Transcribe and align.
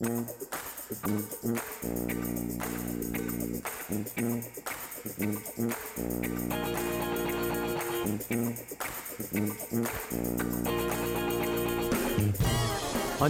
On 0.00 0.10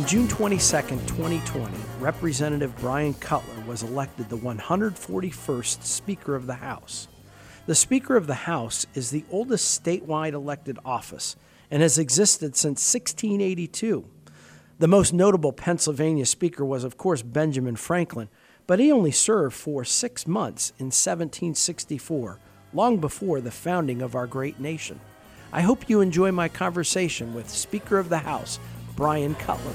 June 0.04 0.28
22, 0.28 0.58
2020, 0.58 1.74
Representative 2.00 2.76
Brian 2.76 3.14
Cutler 3.14 3.64
was 3.66 3.82
elected 3.82 4.28
the 4.28 4.36
141st 4.36 5.82
Speaker 5.82 6.34
of 6.34 6.46
the 6.46 6.56
House. 6.56 7.08
The 7.64 7.74
Speaker 7.74 8.14
of 8.14 8.26
the 8.26 8.34
House 8.34 8.84
is 8.92 9.10
the 9.10 9.24
oldest 9.30 9.82
statewide 9.82 10.34
elected 10.34 10.78
office 10.84 11.34
and 11.70 11.80
has 11.80 11.96
existed 11.96 12.56
since 12.56 12.94
1682. 12.94 14.04
The 14.80 14.86
most 14.86 15.12
notable 15.12 15.52
Pennsylvania 15.52 16.24
Speaker 16.24 16.64
was, 16.64 16.84
of 16.84 16.96
course, 16.96 17.22
Benjamin 17.22 17.74
Franklin, 17.74 18.28
but 18.68 18.78
he 18.78 18.92
only 18.92 19.10
served 19.10 19.56
for 19.56 19.84
six 19.84 20.24
months 20.24 20.70
in 20.78 20.86
1764, 20.86 22.38
long 22.72 22.98
before 22.98 23.40
the 23.40 23.50
founding 23.50 24.02
of 24.02 24.14
our 24.14 24.28
great 24.28 24.60
nation. 24.60 25.00
I 25.52 25.62
hope 25.62 25.90
you 25.90 26.00
enjoy 26.00 26.30
my 26.30 26.48
conversation 26.48 27.34
with 27.34 27.50
Speaker 27.50 27.98
of 27.98 28.08
the 28.08 28.18
House, 28.18 28.60
Brian 28.94 29.34
Cutler. 29.34 29.74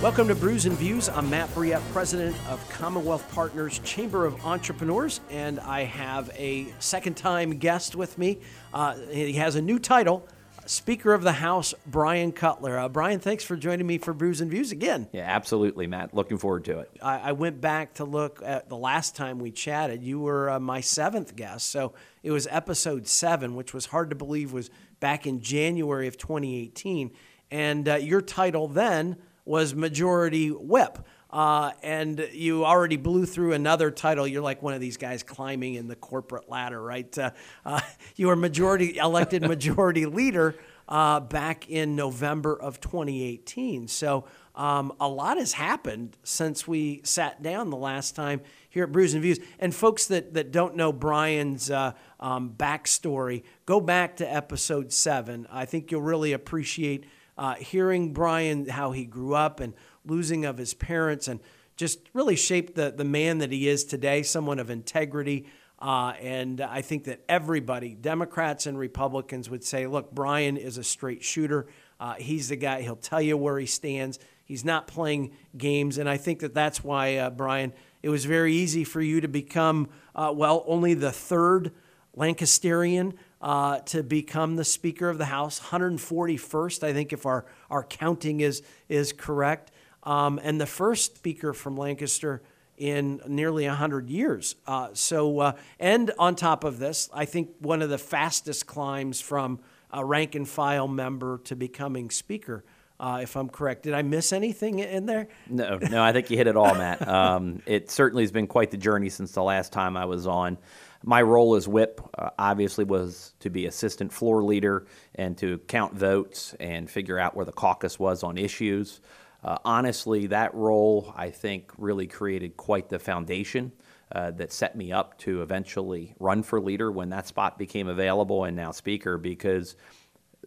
Welcome 0.00 0.28
to 0.28 0.36
Brews 0.36 0.64
and 0.64 0.76
Views. 0.76 1.08
I'm 1.08 1.28
Matt 1.28 1.52
Brouillette, 1.52 1.82
president 1.92 2.36
of 2.48 2.66
Commonwealth 2.68 3.28
Partners 3.34 3.80
Chamber 3.80 4.26
of 4.26 4.46
Entrepreneurs, 4.46 5.20
and 5.28 5.58
I 5.58 5.82
have 5.82 6.30
a 6.36 6.72
second 6.78 7.16
time 7.16 7.58
guest 7.58 7.96
with 7.96 8.16
me. 8.16 8.38
Uh, 8.72 8.94
he 9.10 9.32
has 9.32 9.56
a 9.56 9.60
new 9.60 9.80
title. 9.80 10.24
Speaker 10.66 11.14
of 11.14 11.24
the 11.24 11.32
House, 11.32 11.74
Brian 11.84 12.30
Cutler. 12.30 12.78
Uh, 12.78 12.88
Brian, 12.88 13.18
thanks 13.18 13.42
for 13.42 13.56
joining 13.56 13.88
me 13.88 13.98
for 13.98 14.12
Brews 14.12 14.40
and 14.40 14.48
Views 14.48 14.70
again. 14.70 15.08
Yeah, 15.10 15.22
absolutely, 15.22 15.88
Matt. 15.88 16.14
Looking 16.14 16.38
forward 16.38 16.64
to 16.66 16.78
it. 16.78 16.92
I, 17.02 17.18
I 17.18 17.32
went 17.32 17.60
back 17.60 17.94
to 17.94 18.04
look 18.04 18.40
at 18.44 18.68
the 18.68 18.76
last 18.76 19.16
time 19.16 19.40
we 19.40 19.50
chatted. 19.50 20.04
You 20.04 20.20
were 20.20 20.48
uh, 20.48 20.60
my 20.60 20.80
seventh 20.80 21.34
guest, 21.34 21.70
so 21.70 21.92
it 22.22 22.30
was 22.30 22.46
episode 22.52 23.08
seven, 23.08 23.56
which 23.56 23.74
was 23.74 23.86
hard 23.86 24.10
to 24.10 24.16
believe 24.16 24.52
was 24.52 24.70
back 25.00 25.26
in 25.26 25.40
January 25.40 26.06
of 26.06 26.16
2018. 26.16 27.10
And 27.50 27.88
uh, 27.88 27.96
your 27.96 28.20
title 28.20 28.68
then 28.68 29.16
was 29.48 29.74
Majority 29.74 30.50
Whip. 30.50 30.98
Uh, 31.30 31.72
and 31.82 32.28
you 32.32 32.64
already 32.64 32.96
blew 32.96 33.26
through 33.26 33.52
another 33.52 33.90
title. 33.90 34.26
You're 34.26 34.42
like 34.42 34.62
one 34.62 34.74
of 34.74 34.80
these 34.80 34.96
guys 34.96 35.22
climbing 35.22 35.74
in 35.74 35.88
the 35.88 35.96
corporate 35.96 36.48
ladder, 36.48 36.80
right? 36.80 37.18
Uh, 37.18 37.30
uh, 37.64 37.80
you 38.16 38.28
were 38.28 38.36
majority 38.36 38.96
elected 38.96 39.42
majority 39.48 40.06
leader 40.06 40.54
uh, 40.88 41.20
back 41.20 41.68
in 41.68 41.96
November 41.96 42.58
of 42.58 42.80
2018. 42.80 43.88
So 43.88 44.24
um, 44.54 44.92
a 45.00 45.08
lot 45.08 45.36
has 45.36 45.52
happened 45.52 46.16
since 46.22 46.66
we 46.66 47.02
sat 47.04 47.42
down 47.42 47.70
the 47.70 47.76
last 47.76 48.16
time 48.16 48.40
here 48.70 48.84
at 48.84 48.92
Brews 48.92 49.12
and 49.12 49.22
Views. 49.22 49.38
And 49.58 49.74
folks 49.74 50.06
that, 50.06 50.32
that 50.34 50.50
don't 50.50 50.76
know 50.76 50.92
Brian's 50.92 51.70
uh, 51.70 51.92
um, 52.20 52.54
backstory, 52.56 53.42
go 53.66 53.80
back 53.80 54.16
to 54.16 54.30
episode 54.30 54.92
seven. 54.92 55.46
I 55.50 55.66
think 55.66 55.90
you'll 55.90 56.02
really 56.02 56.32
appreciate 56.32 57.04
uh, 57.38 57.54
hearing 57.54 58.12
Brian, 58.12 58.68
how 58.68 58.90
he 58.90 59.04
grew 59.06 59.34
up 59.34 59.60
and 59.60 59.72
losing 60.04 60.44
of 60.44 60.58
his 60.58 60.74
parents, 60.74 61.28
and 61.28 61.40
just 61.76 62.00
really 62.12 62.36
shaped 62.36 62.74
the, 62.74 62.90
the 62.90 63.04
man 63.04 63.38
that 63.38 63.52
he 63.52 63.68
is 63.68 63.84
today, 63.84 64.22
someone 64.22 64.58
of 64.58 64.68
integrity. 64.68 65.46
Uh, 65.78 66.12
and 66.20 66.60
I 66.60 66.82
think 66.82 67.04
that 67.04 67.20
everybody, 67.28 67.94
Democrats 67.94 68.66
and 68.66 68.76
Republicans, 68.76 69.48
would 69.48 69.62
say, 69.62 69.86
look, 69.86 70.12
Brian 70.12 70.56
is 70.56 70.76
a 70.76 70.82
straight 70.82 71.22
shooter. 71.22 71.68
Uh, 72.00 72.14
he's 72.14 72.48
the 72.48 72.56
guy, 72.56 72.82
he'll 72.82 72.96
tell 72.96 73.22
you 73.22 73.36
where 73.36 73.58
he 73.58 73.66
stands. 73.66 74.18
He's 74.44 74.64
not 74.64 74.88
playing 74.88 75.36
games. 75.56 75.98
And 75.98 76.08
I 76.08 76.16
think 76.16 76.40
that 76.40 76.54
that's 76.54 76.82
why, 76.82 77.16
uh, 77.16 77.30
Brian, 77.30 77.72
it 78.02 78.08
was 78.08 78.24
very 78.24 78.54
easy 78.54 78.82
for 78.82 79.00
you 79.00 79.20
to 79.20 79.28
become, 79.28 79.88
uh, 80.16 80.32
well, 80.34 80.64
only 80.66 80.94
the 80.94 81.12
third 81.12 81.72
Lancasterian 82.16 83.12
uh, 83.40 83.78
to 83.80 84.02
become 84.02 84.56
the 84.56 84.64
Speaker 84.64 85.08
of 85.08 85.18
the 85.18 85.26
House, 85.26 85.60
141st, 85.60 86.82
I 86.82 86.92
think, 86.92 87.12
if 87.12 87.26
our, 87.26 87.46
our 87.70 87.84
counting 87.84 88.40
is, 88.40 88.62
is 88.88 89.12
correct 89.12 89.70
um, 90.02 90.40
and 90.42 90.60
the 90.60 90.66
first 90.66 91.16
speaker 91.16 91.52
from 91.52 91.76
Lancaster 91.76 92.42
in 92.76 93.20
nearly 93.26 93.66
100 93.66 94.08
years. 94.08 94.54
Uh, 94.66 94.88
so, 94.92 95.40
uh, 95.40 95.52
and 95.78 96.12
on 96.18 96.34
top 96.34 96.64
of 96.64 96.78
this, 96.78 97.10
I 97.12 97.24
think 97.24 97.50
one 97.58 97.82
of 97.82 97.90
the 97.90 97.98
fastest 97.98 98.66
climbs 98.66 99.20
from 99.20 99.60
a 99.90 100.04
rank 100.04 100.34
and 100.34 100.48
file 100.48 100.88
member 100.88 101.38
to 101.44 101.56
becoming 101.56 102.10
speaker. 102.10 102.64
Uh, 103.00 103.20
if 103.22 103.36
I'm 103.36 103.48
correct, 103.48 103.84
did 103.84 103.94
I 103.94 104.02
miss 104.02 104.32
anything 104.32 104.78
in 104.80 105.06
there? 105.06 105.28
No, 105.48 105.78
no, 105.78 106.02
I 106.02 106.12
think 106.12 106.30
you 106.30 106.36
hit 106.36 106.46
it 106.46 106.56
all, 106.56 106.74
Matt. 106.74 107.06
Um, 107.08 107.62
it 107.66 107.90
certainly 107.90 108.22
has 108.22 108.32
been 108.32 108.46
quite 108.46 108.70
the 108.70 108.76
journey 108.76 109.08
since 109.08 109.32
the 109.32 109.42
last 109.42 109.72
time 109.72 109.96
I 109.96 110.04
was 110.04 110.26
on. 110.26 110.58
My 111.04 111.22
role 111.22 111.54
as 111.54 111.68
whip 111.68 112.00
uh, 112.16 112.30
obviously 112.38 112.84
was 112.84 113.34
to 113.40 113.50
be 113.50 113.66
assistant 113.66 114.12
floor 114.12 114.42
leader 114.42 114.86
and 115.14 115.38
to 115.38 115.58
count 115.58 115.94
votes 115.94 116.54
and 116.58 116.90
figure 116.90 117.18
out 117.18 117.36
where 117.36 117.44
the 117.44 117.52
caucus 117.52 117.98
was 117.98 118.22
on 118.22 118.36
issues. 118.36 119.00
Uh, 119.44 119.58
honestly, 119.64 120.26
that 120.26 120.52
role 120.54 121.12
I 121.16 121.30
think 121.30 121.70
really 121.78 122.08
created 122.08 122.56
quite 122.56 122.88
the 122.88 122.98
foundation 122.98 123.72
uh, 124.10 124.32
that 124.32 124.52
set 124.52 124.74
me 124.74 124.90
up 124.90 125.16
to 125.18 125.42
eventually 125.42 126.14
run 126.18 126.42
for 126.42 126.60
leader 126.60 126.90
when 126.90 127.10
that 127.10 127.28
spot 127.28 127.58
became 127.58 127.86
available 127.86 128.44
and 128.44 128.56
now 128.56 128.72
speaker 128.72 129.18
because 129.18 129.76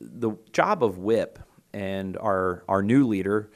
the 0.02 0.32
job 0.52 0.84
of 0.84 0.98
whip 0.98 1.40
and 1.74 2.18
our, 2.18 2.66
our 2.68 2.82
new 2.82 3.08
leader, 3.08 3.50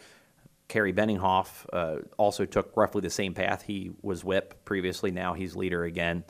Kerry 0.69 0.93
Benninghoff, 0.93 1.65
uh, 1.73 1.97
also 2.17 2.45
took 2.45 2.77
roughly 2.77 3.01
the 3.01 3.09
same 3.09 3.33
path. 3.33 3.63
He 3.63 3.91
was 4.01 4.23
whip 4.23 4.63
previously, 4.63 5.11
now 5.11 5.33
he's 5.33 5.57
leader 5.57 5.83
again 5.83 6.23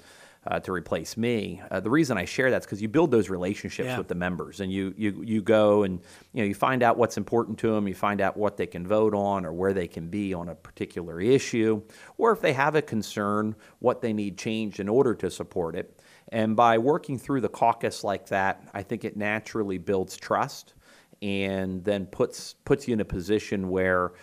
uh, 0.48 0.60
to 0.60 0.72
replace 0.72 1.18
me. 1.18 1.62
Uh, 1.72 1.80
the 1.80 1.90
reason 1.90 2.18
I 2.18 2.26
share 2.26 2.52
that 2.52 2.62
is 2.62 2.66
because 2.66 2.82
you 2.82 2.88
build 2.88 3.12
those 3.12 3.30
relationships 3.30 3.88
yeah. 3.88 3.98
with 3.98 4.08
the 4.08 4.16
members, 4.16 4.60
and 4.60 4.72
you 4.72 4.94
you 4.98 5.22
you 5.24 5.42
go 5.42 5.84
and 5.84 6.00
you 6.34 6.42
know 6.42 6.48
you 6.48 6.54
find 6.54 6.84
out 6.84 6.98
what's 6.98 7.18
important 7.18 7.58
to 7.60 7.72
them. 7.72 7.88
You 7.88 7.96
find 7.96 8.22
out 8.22 8.38
what 8.38 8.58
they 8.58 8.68
can 8.68 8.86
vote 8.88 9.14
on 9.14 9.46
or 9.46 9.54
where 9.54 9.74
they 9.74 9.88
can 9.88 10.08
be 10.08 10.34
on 10.34 10.50
a 10.50 10.56
particular 10.56 11.20
issue, 11.20 11.82
or 12.18 12.32
if 12.32 12.42
they 12.42 12.54
have 12.54 12.76
a 12.76 12.82
concern, 12.82 13.56
what 13.80 14.02
they 14.02 14.14
need 14.14 14.38
changed 14.38 14.80
in 14.80 14.88
order 14.88 15.16
to 15.16 15.32
support 15.32 15.76
it. 15.76 16.00
And 16.30 16.56
by 16.56 16.78
working 16.78 17.18
through 17.18 17.42
the 17.42 17.50
caucus 17.50 18.04
like 18.04 18.28
that, 18.28 18.68
I 18.74 18.84
think 18.84 19.06
it 19.06 19.16
naturally 19.16 19.78
builds 19.78 20.18
trust 20.18 20.74
and 21.22 21.84
then 21.84 22.06
puts 22.06 22.54
puts 22.66 22.88
you 22.88 22.94
in 22.94 23.00
a 23.00 23.06
position 23.06 23.70
where 23.70 24.14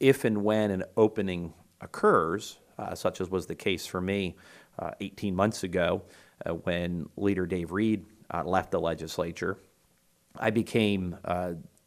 if 0.00 0.24
and 0.24 0.42
when 0.44 0.70
an 0.70 0.84
opening 0.96 1.52
occurs, 1.80 2.58
uh, 2.78 2.94
such 2.94 3.20
as 3.20 3.30
was 3.30 3.46
the 3.46 3.54
case 3.54 3.86
for 3.86 4.00
me, 4.00 4.36
uh, 4.78 4.90
18 5.00 5.34
months 5.34 5.62
ago 5.62 6.02
uh, 6.44 6.54
when 6.54 7.08
leader 7.16 7.46
Dave 7.46 7.72
Reed 7.72 8.04
uh, 8.32 8.42
left 8.44 8.70
the 8.70 8.80
legislature. 8.80 9.58
I 10.38 10.50
became 10.50 11.16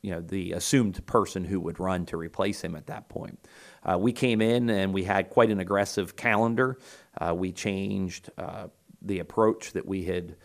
you 0.01 0.11
know 0.11 0.21
the 0.21 0.53
assumed 0.53 1.05
person 1.05 1.43
who 1.43 1.59
would 1.59 1.79
run 1.79 2.05
to 2.07 2.17
replace 2.17 2.61
him 2.61 2.75
at 2.75 2.87
that 2.87 3.09
point. 3.09 3.47
Uh, 3.83 3.97
we 3.97 4.11
came 4.11 4.41
in 4.41 4.69
and 4.69 4.93
we 4.93 5.03
had 5.03 5.29
quite 5.29 5.49
an 5.49 5.59
aggressive 5.59 6.15
calendar. 6.15 6.77
Uh, 7.19 7.33
we 7.35 7.51
changed 7.51 8.29
uh, 8.37 8.67
the 9.01 9.19
approach 9.19 9.73
that 9.73 9.85
we 9.85 10.05
had 10.05 10.35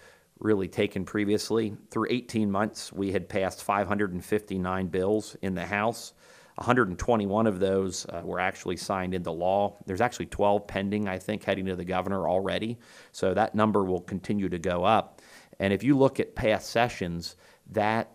really 0.41 0.69
taken 0.69 1.05
previously. 1.05 1.77
Through 1.91 2.09
18 2.11 2.51
months, 2.51 2.93
we 2.93 3.13
had 3.13 3.29
passed 3.29 3.63
559 3.63 4.89
bills 4.89 5.37
in 5.43 5.55
the 5.55 5.67
House. 5.67 6.13
121 6.57 7.47
of 7.47 7.59
those 7.59 8.07
uh, 8.07 8.23
were 8.25 8.39
actually 8.39 8.77
signed 8.77 9.13
into 9.15 9.31
law. 9.31 9.77
There's 9.87 10.01
actually 10.01 10.27
12 10.27 10.67
pending, 10.67 11.09
I 11.09 11.19
think, 11.19 11.43
heading 11.43 11.67
to 11.67 11.77
the 11.77 11.85
governor 11.85 12.29
already. 12.29 12.79
So 13.13 13.35
that 13.35 13.55
number 13.55 13.85
will 13.85 14.01
continue 14.01 14.49
to 14.49 14.59
go 14.59 14.85
up. 14.85 15.21
And 15.59 15.73
if 15.73 15.83
you 15.83 15.97
look 15.97 16.21
at 16.21 16.35
past 16.35 16.71
sessions, 16.71 17.37
that 17.71 18.11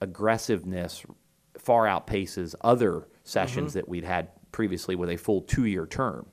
aggressiveness 0.00 1.04
far 1.58 1.86
outpaces 1.86 2.54
other 2.60 3.08
sessions 3.24 3.70
mm-hmm. 3.70 3.78
that 3.78 3.88
we'd 3.88 4.04
had 4.04 4.28
previously 4.52 4.96
with 4.96 5.10
a 5.10 5.16
full 5.16 5.42
two 5.42 5.66
year 5.66 5.86
term. 5.86 6.26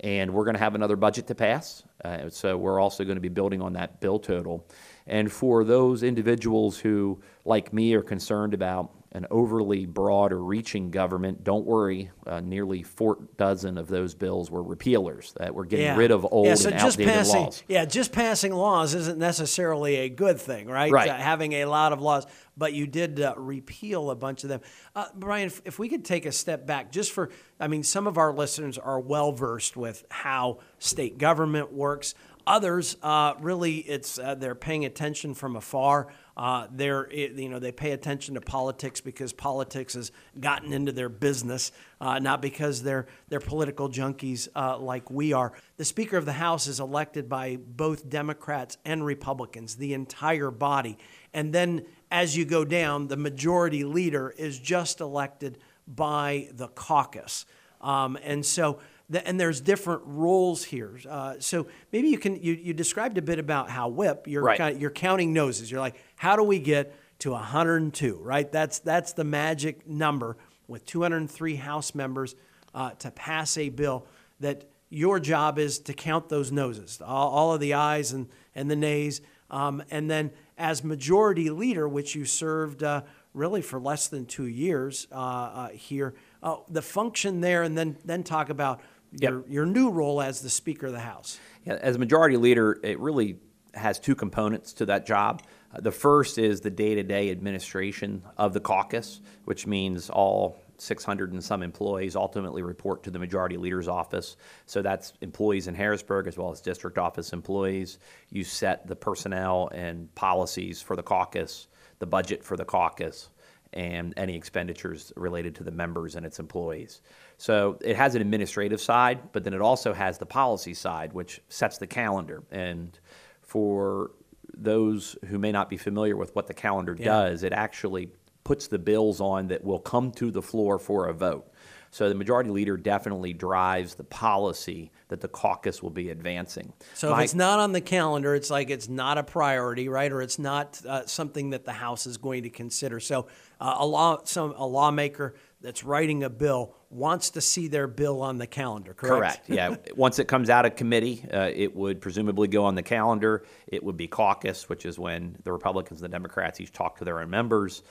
And 0.00 0.32
we're 0.32 0.44
going 0.44 0.54
to 0.54 0.60
have 0.60 0.74
another 0.74 0.96
budget 0.96 1.26
to 1.28 1.34
pass. 1.34 1.82
Uh, 2.04 2.28
so 2.28 2.56
we're 2.56 2.80
also 2.80 3.04
going 3.04 3.16
to 3.16 3.20
be 3.20 3.28
building 3.28 3.60
on 3.60 3.72
that 3.74 4.00
bill 4.00 4.18
total. 4.18 4.66
And 5.06 5.30
for 5.30 5.64
those 5.64 6.02
individuals 6.02 6.78
who, 6.78 7.20
like 7.44 7.72
me, 7.72 7.94
are 7.94 8.02
concerned 8.02 8.54
about 8.54 8.92
an 9.12 9.26
overly 9.30 9.86
broad 9.86 10.32
or 10.32 10.42
reaching 10.42 10.90
government, 10.90 11.42
don't 11.42 11.64
worry. 11.64 12.10
Uh, 12.26 12.40
nearly 12.40 12.82
four 12.82 13.18
dozen 13.38 13.78
of 13.78 13.88
those 13.88 14.14
bills 14.14 14.50
were 14.50 14.62
repealers 14.62 15.32
that 15.38 15.54
were 15.54 15.64
getting 15.64 15.86
yeah. 15.86 15.96
rid 15.96 16.10
of 16.10 16.26
old 16.30 16.46
yeah, 16.46 16.54
so 16.54 16.68
and 16.68 16.78
just 16.78 16.98
outdated 16.98 17.14
passing, 17.14 17.42
laws. 17.42 17.62
Yeah, 17.68 17.84
just 17.86 18.12
passing 18.12 18.52
laws 18.52 18.94
isn't 18.94 19.18
necessarily 19.18 19.96
a 19.96 20.08
good 20.10 20.38
thing, 20.38 20.68
right? 20.68 20.92
Right. 20.92 21.08
Uh, 21.08 21.14
having 21.14 21.54
a 21.54 21.64
lot 21.64 21.94
of 21.94 22.02
laws, 22.02 22.26
but 22.56 22.74
you 22.74 22.86
did 22.86 23.20
uh, 23.20 23.34
repeal 23.36 24.10
a 24.10 24.14
bunch 24.14 24.42
of 24.42 24.50
them. 24.50 24.60
Uh, 24.94 25.06
Brian, 25.14 25.46
if, 25.46 25.62
if 25.64 25.78
we 25.78 25.88
could 25.88 26.04
take 26.04 26.26
a 26.26 26.32
step 26.32 26.66
back, 26.66 26.92
just 26.92 27.12
for, 27.12 27.30
I 27.58 27.68
mean, 27.68 27.82
some 27.82 28.06
of 28.06 28.18
our 28.18 28.32
listeners 28.32 28.76
are 28.76 29.00
well 29.00 29.32
versed 29.32 29.76
with 29.76 30.04
how 30.10 30.58
state 30.78 31.16
government 31.16 31.72
works. 31.72 32.14
Others, 32.48 32.96
uh, 33.02 33.34
really, 33.40 33.76
it's 33.76 34.18
uh, 34.18 34.34
they're 34.34 34.54
paying 34.54 34.86
attention 34.86 35.34
from 35.34 35.54
afar. 35.54 36.06
Uh, 36.34 36.66
they're 36.70 37.12
you 37.12 37.46
know 37.46 37.58
they 37.58 37.72
pay 37.72 37.90
attention 37.90 38.36
to 38.36 38.40
politics 38.40 39.02
because 39.02 39.34
politics 39.34 39.92
has 39.92 40.12
gotten 40.40 40.72
into 40.72 40.90
their 40.90 41.10
business, 41.10 41.72
uh, 42.00 42.18
not 42.18 42.40
because 42.40 42.82
they're 42.82 43.06
they're 43.28 43.38
political 43.38 43.90
junkies 43.90 44.48
uh, 44.56 44.78
like 44.78 45.10
we 45.10 45.34
are. 45.34 45.52
The 45.76 45.84
Speaker 45.84 46.16
of 46.16 46.24
the 46.24 46.32
House 46.32 46.66
is 46.68 46.80
elected 46.80 47.28
by 47.28 47.56
both 47.56 48.08
Democrats 48.08 48.78
and 48.82 49.04
Republicans, 49.04 49.76
the 49.76 49.92
entire 49.92 50.50
body, 50.50 50.96
and 51.34 51.52
then 51.52 51.84
as 52.10 52.34
you 52.34 52.46
go 52.46 52.64
down, 52.64 53.08
the 53.08 53.18
majority 53.18 53.84
leader 53.84 54.30
is 54.38 54.58
just 54.58 55.02
elected 55.02 55.58
by 55.86 56.48
the 56.54 56.68
caucus, 56.68 57.44
um, 57.82 58.16
and 58.22 58.46
so 58.46 58.78
and 59.10 59.40
there's 59.40 59.60
different 59.60 60.02
roles 60.04 60.64
here. 60.64 60.98
Uh, 61.08 61.34
so 61.38 61.66
maybe 61.92 62.08
you 62.08 62.18
can 62.18 62.36
you, 62.42 62.52
you 62.52 62.74
described 62.74 63.18
a 63.18 63.22
bit 63.22 63.38
about 63.38 63.70
how 63.70 63.88
whip 63.88 64.26
you're 64.26 64.42
right. 64.42 64.58
kind 64.58 64.74
of, 64.74 64.80
you're 64.80 64.90
counting 64.90 65.32
noses. 65.32 65.70
You're 65.70 65.80
like, 65.80 65.96
how 66.16 66.36
do 66.36 66.42
we 66.42 66.58
get 66.58 66.94
to 67.20 67.32
102? 67.32 68.20
Right. 68.22 68.50
That's 68.50 68.78
that's 68.80 69.12
the 69.12 69.24
magic 69.24 69.88
number 69.88 70.36
with 70.66 70.84
203 70.84 71.56
House 71.56 71.94
members 71.94 72.34
uh, 72.74 72.90
to 72.98 73.10
pass 73.10 73.56
a 73.56 73.70
bill 73.70 74.06
that 74.40 74.68
your 74.90 75.20
job 75.20 75.58
is 75.58 75.78
to 75.80 75.92
count 75.92 76.28
those 76.28 76.50
noses, 76.50 77.00
all, 77.04 77.30
all 77.30 77.54
of 77.54 77.60
the 77.60 77.74
ayes 77.74 78.12
and 78.12 78.28
and 78.54 78.70
the 78.70 78.76
nays, 78.76 79.20
um, 79.50 79.82
and 79.90 80.10
then 80.10 80.30
as 80.56 80.82
majority 80.82 81.50
leader, 81.50 81.88
which 81.88 82.14
you 82.14 82.24
served 82.24 82.82
uh, 82.82 83.02
really 83.34 83.62
for 83.62 83.78
less 83.78 84.08
than 84.08 84.26
two 84.26 84.46
years 84.46 85.06
uh, 85.12 85.14
uh, 85.14 85.68
here, 85.68 86.14
uh, 86.42 86.56
the 86.68 86.82
function 86.82 87.40
there, 87.40 87.62
and 87.62 87.76
then 87.76 87.96
then 88.04 88.22
talk 88.22 88.50
about 88.50 88.80
yep. 89.12 89.44
your 89.48 89.66
new 89.66 89.90
role 89.90 90.20
as 90.20 90.40
the 90.40 90.50
Speaker 90.50 90.86
of 90.86 90.92
the 90.92 91.00
House. 91.00 91.38
Yeah, 91.64 91.74
as 91.74 91.96
a 91.96 91.98
majority 91.98 92.36
leader, 92.36 92.78
it 92.82 92.98
really 92.98 93.38
has 93.74 93.98
two 93.98 94.14
components 94.14 94.72
to 94.74 94.86
that 94.86 95.06
job. 95.06 95.42
Uh, 95.72 95.80
the 95.80 95.92
first 95.92 96.38
is 96.38 96.60
the 96.60 96.70
day 96.70 96.94
to 96.94 97.02
day 97.02 97.30
administration 97.30 98.22
of 98.36 98.52
the 98.52 98.60
caucus, 98.60 99.20
which 99.44 99.66
means 99.66 100.10
all 100.10 100.56
600 100.78 101.32
and 101.32 101.42
some 101.42 101.62
employees 101.62 102.16
ultimately 102.16 102.62
report 102.62 103.02
to 103.02 103.10
the 103.10 103.18
majority 103.18 103.56
leader's 103.56 103.88
office. 103.88 104.36
So 104.66 104.80
that's 104.80 105.12
employees 105.20 105.66
in 105.66 105.74
Harrisburg 105.74 106.26
as 106.26 106.38
well 106.38 106.50
as 106.50 106.60
district 106.60 106.98
office 106.98 107.32
employees. 107.32 107.98
You 108.30 108.44
set 108.44 108.86
the 108.86 108.96
personnel 108.96 109.70
and 109.74 110.14
policies 110.14 110.80
for 110.80 110.96
the 110.96 111.02
caucus, 111.02 111.66
the 111.98 112.06
budget 112.06 112.44
for 112.44 112.56
the 112.56 112.64
caucus, 112.64 113.28
and 113.72 114.14
any 114.16 114.36
expenditures 114.36 115.12
related 115.16 115.54
to 115.56 115.64
the 115.64 115.70
members 115.70 116.16
and 116.16 116.24
its 116.24 116.38
employees. 116.38 117.02
So 117.36 117.78
it 117.82 117.96
has 117.96 118.14
an 118.14 118.20
administrative 118.20 118.80
side, 118.80 119.32
but 119.32 119.44
then 119.44 119.54
it 119.54 119.60
also 119.60 119.92
has 119.92 120.18
the 120.18 120.26
policy 120.26 120.74
side, 120.74 121.12
which 121.12 121.40
sets 121.48 121.78
the 121.78 121.86
calendar. 121.86 122.42
And 122.50 122.98
for 123.42 124.12
those 124.56 125.16
who 125.26 125.38
may 125.38 125.52
not 125.52 125.68
be 125.68 125.76
familiar 125.76 126.16
with 126.16 126.34
what 126.34 126.46
the 126.46 126.54
calendar 126.54 126.96
yeah. 126.98 127.04
does, 127.04 127.42
it 127.42 127.52
actually 127.52 128.10
puts 128.44 128.68
the 128.68 128.78
bills 128.78 129.20
on 129.20 129.48
that 129.48 129.62
will 129.62 129.78
come 129.78 130.10
to 130.12 130.30
the 130.30 130.42
floor 130.42 130.78
for 130.78 131.06
a 131.06 131.12
vote. 131.12 131.52
So 131.90 132.08
the 132.08 132.14
majority 132.14 132.50
leader 132.50 132.76
definitely 132.76 133.32
drives 133.32 133.94
the 133.94 134.04
policy 134.04 134.90
that 135.08 135.20
the 135.20 135.28
caucus 135.28 135.82
will 135.82 135.90
be 135.90 136.10
advancing. 136.10 136.72
So 136.94 137.10
My, 137.10 137.18
if 137.18 137.24
it's 137.24 137.34
not 137.34 137.58
on 137.58 137.72
the 137.72 137.80
calendar, 137.80 138.34
it's 138.34 138.50
like 138.50 138.70
it's 138.70 138.88
not 138.88 139.18
a 139.18 139.22
priority, 139.22 139.88
right? 139.88 140.10
Or 140.10 140.22
it's 140.22 140.38
not 140.38 140.80
uh, 140.86 141.06
something 141.06 141.50
that 141.50 141.64
the 141.64 141.72
House 141.72 142.06
is 142.06 142.16
going 142.16 142.42
to 142.42 142.50
consider. 142.50 143.00
So 143.00 143.26
uh, 143.60 143.76
a 143.78 143.86
law, 143.86 144.20
some 144.24 144.52
a 144.56 144.66
lawmaker 144.66 145.34
that's 145.60 145.82
writing 145.82 146.22
a 146.22 146.30
bill 146.30 146.74
wants 146.90 147.30
to 147.30 147.40
see 147.40 147.68
their 147.68 147.88
bill 147.88 148.22
on 148.22 148.38
the 148.38 148.46
calendar, 148.46 148.94
correct? 148.94 149.46
Correct, 149.46 149.50
yeah. 149.50 149.76
Once 149.96 150.18
it 150.18 150.28
comes 150.28 150.50
out 150.50 150.64
of 150.64 150.76
committee, 150.76 151.24
uh, 151.32 151.50
it 151.52 151.74
would 151.74 152.00
presumably 152.00 152.48
go 152.48 152.64
on 152.64 152.74
the 152.74 152.82
calendar. 152.82 153.44
It 153.66 153.82
would 153.82 153.96
be 153.96 154.06
caucus, 154.06 154.68
which 154.68 154.86
is 154.86 154.98
when 154.98 155.36
the 155.42 155.52
Republicans 155.52 156.00
and 156.00 156.12
the 156.12 156.14
Democrats 156.14 156.60
each 156.60 156.72
talk 156.72 156.98
to 156.98 157.04
their 157.04 157.20
own 157.20 157.30
members. 157.30 157.82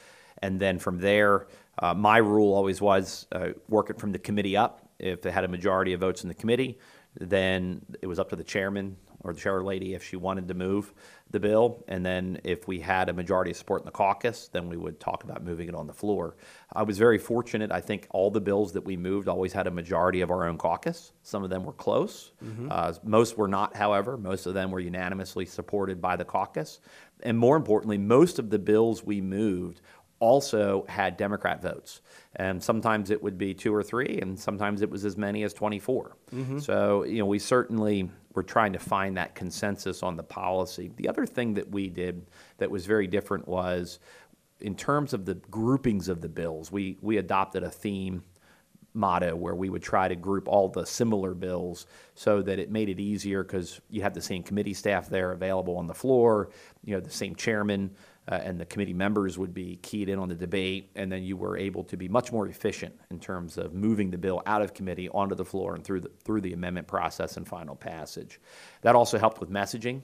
And 0.41 0.59
then 0.59 0.79
from 0.79 0.99
there, 0.99 1.47
uh, 1.79 1.93
my 1.93 2.17
rule 2.17 2.53
always 2.53 2.81
was 2.81 3.27
uh, 3.31 3.49
work 3.69 3.89
it 3.89 3.99
from 3.99 4.11
the 4.11 4.19
committee 4.19 4.57
up. 4.57 4.87
If 4.99 5.21
they 5.21 5.31
had 5.31 5.43
a 5.43 5.47
majority 5.47 5.93
of 5.93 5.99
votes 5.99 6.23
in 6.23 6.27
the 6.27 6.35
committee, 6.35 6.79
then 7.19 7.85
it 8.01 8.07
was 8.07 8.19
up 8.19 8.29
to 8.29 8.35
the 8.35 8.43
chairman 8.43 8.97
or 9.21 9.33
the 9.33 9.39
chair 9.39 9.63
lady 9.63 9.93
if 9.93 10.03
she 10.03 10.15
wanted 10.15 10.47
to 10.47 10.53
move 10.53 10.93
the 11.31 11.39
bill. 11.39 11.83
And 11.87 12.05
then 12.05 12.39
if 12.43 12.67
we 12.67 12.79
had 12.79 13.09
a 13.09 13.13
majority 13.13 13.51
of 13.51 13.57
support 13.57 13.81
in 13.81 13.85
the 13.85 13.91
caucus, 13.91 14.47
then 14.47 14.69
we 14.69 14.77
would 14.77 14.99
talk 14.99 15.23
about 15.23 15.43
moving 15.43 15.67
it 15.67 15.75
on 15.75 15.87
the 15.87 15.93
floor. 15.93 16.35
I 16.71 16.83
was 16.83 16.97
very 16.97 17.17
fortunate. 17.17 17.71
I 17.71 17.81
think 17.81 18.07
all 18.11 18.31
the 18.31 18.41
bills 18.41 18.73
that 18.73 18.85
we 18.85 18.95
moved 18.95 19.27
always 19.27 19.53
had 19.53 19.67
a 19.67 19.71
majority 19.71 20.21
of 20.21 20.31
our 20.31 20.47
own 20.47 20.57
caucus. 20.57 21.11
Some 21.23 21.43
of 21.43 21.49
them 21.49 21.63
were 21.63 21.73
close. 21.73 22.31
Mm-hmm. 22.43 22.69
Uh, 22.71 22.93
most 23.03 23.37
were 23.37 23.47
not, 23.47 23.75
however. 23.75 24.17
Most 24.17 24.45
of 24.45 24.53
them 24.53 24.71
were 24.71 24.79
unanimously 24.79 25.45
supported 25.45 26.01
by 26.01 26.15
the 26.15 26.25
caucus. 26.25 26.79
And 27.23 27.37
more 27.37 27.57
importantly, 27.57 27.97
most 27.97 28.37
of 28.39 28.49
the 28.49 28.59
bills 28.59 29.03
we 29.03 29.21
moved 29.21 29.81
also 30.19 30.85
had 30.87 31.17
Democrat 31.17 31.61
votes. 31.61 32.01
And 32.35 32.61
sometimes 32.61 33.09
it 33.09 33.21
would 33.21 33.37
be 33.37 33.53
two 33.53 33.73
or 33.73 33.83
three, 33.83 34.19
and 34.21 34.39
sometimes 34.39 34.81
it 34.81 34.89
was 34.89 35.05
as 35.05 35.17
many 35.17 35.43
as 35.43 35.53
24. 35.53 36.15
Mm-hmm. 36.33 36.59
So, 36.59 37.03
you 37.03 37.19
know, 37.19 37.25
we 37.25 37.39
certainly 37.39 38.09
were 38.33 38.43
trying 38.43 38.73
to 38.73 38.79
find 38.79 39.17
that 39.17 39.33
consensus 39.33 40.03
on 40.03 40.15
the 40.15 40.23
policy. 40.23 40.91
The 40.95 41.09
other 41.09 41.25
thing 41.25 41.55
that 41.55 41.69
we 41.69 41.89
did 41.89 42.27
that 42.57 42.69
was 42.69 42.85
very 42.85 43.07
different 43.07 43.47
was 43.47 43.99
in 44.59 44.75
terms 44.75 45.13
of 45.13 45.25
the 45.25 45.35
groupings 45.35 46.09
of 46.09 46.21
the 46.21 46.29
bills, 46.29 46.71
we, 46.71 46.97
we 47.01 47.17
adopted 47.17 47.63
a 47.63 47.69
theme 47.69 48.23
motto 48.93 49.35
where 49.35 49.55
we 49.55 49.69
would 49.69 49.83
try 49.83 50.07
to 50.07 50.15
group 50.15 50.47
all 50.47 50.67
the 50.67 50.85
similar 50.85 51.33
bills 51.33 51.85
so 52.15 52.41
that 52.41 52.59
it 52.59 52.71
made 52.71 52.89
it 52.89 52.99
easier 52.99 53.43
because 53.43 53.79
you 53.89 54.01
have 54.01 54.13
the 54.13 54.21
same 54.21 54.41
committee 54.41 54.73
staff 54.73 55.07
there 55.07 55.31
available 55.31 55.77
on 55.77 55.87
the 55.87 55.93
floor, 55.93 56.49
you 56.83 56.95
know, 56.95 56.99
the 56.99 57.09
same 57.09 57.35
chairman 57.35 57.91
uh, 58.29 58.35
and 58.35 58.59
the 58.59 58.65
committee 58.65 58.93
members 58.93 59.37
would 59.37 59.53
be 59.53 59.77
keyed 59.77 60.09
in 60.09 60.19
on 60.19 60.29
the 60.29 60.35
debate, 60.35 60.91
and 60.95 61.11
then 61.11 61.23
you 61.23 61.37
were 61.37 61.57
able 61.57 61.83
to 61.85 61.95
be 61.95 62.07
much 62.07 62.31
more 62.31 62.47
efficient 62.47 62.99
in 63.09 63.19
terms 63.19 63.57
of 63.57 63.73
moving 63.73 64.11
the 64.11 64.17
bill 64.17 64.41
out 64.45 64.61
of 64.61 64.73
committee 64.73 65.07
onto 65.09 65.35
the 65.35 65.45
floor 65.45 65.75
and 65.75 65.83
through 65.83 66.01
the, 66.01 66.11
through 66.23 66.41
the 66.41 66.53
amendment 66.53 66.87
process 66.87 67.37
and 67.37 67.47
final 67.47 67.75
passage. 67.75 68.39
That 68.81 68.95
also 68.95 69.17
helped 69.17 69.39
with 69.39 69.49
messaging. 69.49 70.01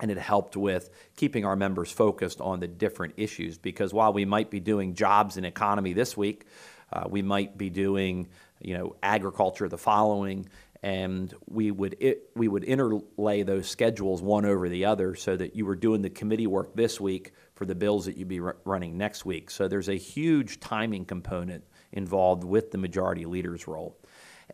And 0.00 0.12
it 0.12 0.18
helped 0.18 0.56
with 0.56 0.90
keeping 1.16 1.44
our 1.44 1.56
members 1.56 1.90
focused 1.90 2.40
on 2.40 2.60
the 2.60 2.68
different 2.68 3.14
issues 3.16 3.58
because 3.58 3.92
while 3.92 4.12
we 4.12 4.24
might 4.24 4.48
be 4.48 4.60
doing 4.60 4.94
jobs 4.94 5.36
and 5.36 5.44
economy 5.44 5.92
this 5.92 6.16
week, 6.16 6.44
uh, 6.92 7.04
we 7.08 7.20
might 7.20 7.58
be 7.58 7.68
doing, 7.68 8.28
you 8.60 8.78
know, 8.78 8.94
agriculture 9.02 9.68
the 9.68 9.76
following, 9.76 10.48
and 10.82 11.34
we 11.46 11.70
would 11.70 11.96
it, 11.98 12.30
we 12.36 12.48
would 12.48 12.64
interlay 12.64 13.42
those 13.42 13.68
schedules 13.68 14.22
one 14.22 14.44
over 14.44 14.68
the 14.68 14.84
other 14.84 15.14
so 15.14 15.36
that 15.36 15.56
you 15.56 15.66
were 15.66 15.74
doing 15.74 16.02
the 16.02 16.10
committee 16.10 16.46
work 16.46 16.74
this 16.74 17.00
week 17.00 17.32
for 17.54 17.64
the 17.64 17.74
bills 17.74 18.04
that 18.04 18.16
you'd 18.16 18.28
be 18.28 18.40
r- 18.40 18.56
running 18.64 18.96
next 18.96 19.24
week. 19.24 19.50
So 19.50 19.66
there's 19.66 19.88
a 19.88 19.96
huge 19.96 20.60
timing 20.60 21.04
component 21.04 21.64
involved 21.92 22.44
with 22.44 22.70
the 22.70 22.78
majority 22.78 23.24
leader's 23.24 23.66
role. 23.66 23.98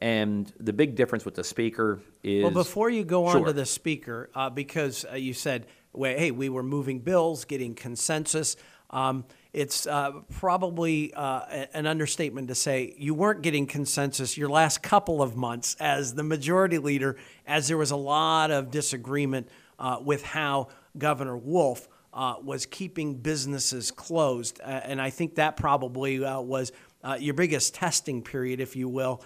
And 0.00 0.52
the 0.59 0.73
big 0.73 0.97
difference 0.97 1.25
with 1.25 1.35
the 1.35 1.45
speaker 1.45 2.00
is 2.23 2.43
well. 2.43 2.52
Before 2.52 2.90
you 2.90 3.04
go 3.04 3.26
on 3.26 3.37
sure. 3.37 3.47
to 3.47 3.52
the 3.52 3.66
speaker, 3.66 4.31
uh, 4.35 4.50
because 4.50 5.04
uh, 5.11 5.14
you 5.14 5.33
said, 5.35 5.66
well, 5.93 6.16
"Hey, 6.16 6.33
we 6.33 6.49
were 6.49 6.64
moving 6.64 6.99
bills, 6.99 7.45
getting 7.45 7.75
consensus." 7.75 8.57
Um, 8.90 9.25
it's 9.54 9.87
uh, 9.87 10.11
probably 10.32 11.14
uh, 11.14 11.66
an 11.73 11.87
understatement 11.87 12.49
to 12.49 12.56
say 12.56 12.92
you 12.99 13.14
weren't 13.14 13.40
getting 13.40 13.66
consensus 13.66 14.37
your 14.37 14.49
last 14.49 14.82
couple 14.82 15.23
of 15.23 15.37
months 15.37 15.76
as 15.78 16.12
the 16.14 16.25
majority 16.25 16.78
leader, 16.78 17.16
as 17.46 17.68
there 17.68 17.78
was 17.78 17.92
a 17.92 17.96
lot 17.96 18.50
of 18.50 18.73
disagreement 18.73 19.49
uh, 19.78 19.99
with 20.04 20.25
how 20.25 20.68
Governor 20.99 21.37
Wolf 21.37 21.88
uh, 22.12 22.34
was 22.42 22.66
keeping 22.66 23.14
businesses 23.14 23.92
closed. 23.92 24.61
Uh, 24.61 24.66
and 24.66 25.00
I 25.00 25.11
think 25.11 25.37
that 25.37 25.56
probably 25.56 26.25
uh, 26.25 26.40
was 26.40 26.73
your 27.20 27.34
biggest 27.34 27.75
testing 27.75 28.23
period, 28.23 28.61
if 28.61 28.75
you 28.75 28.88
will, 28.88 29.23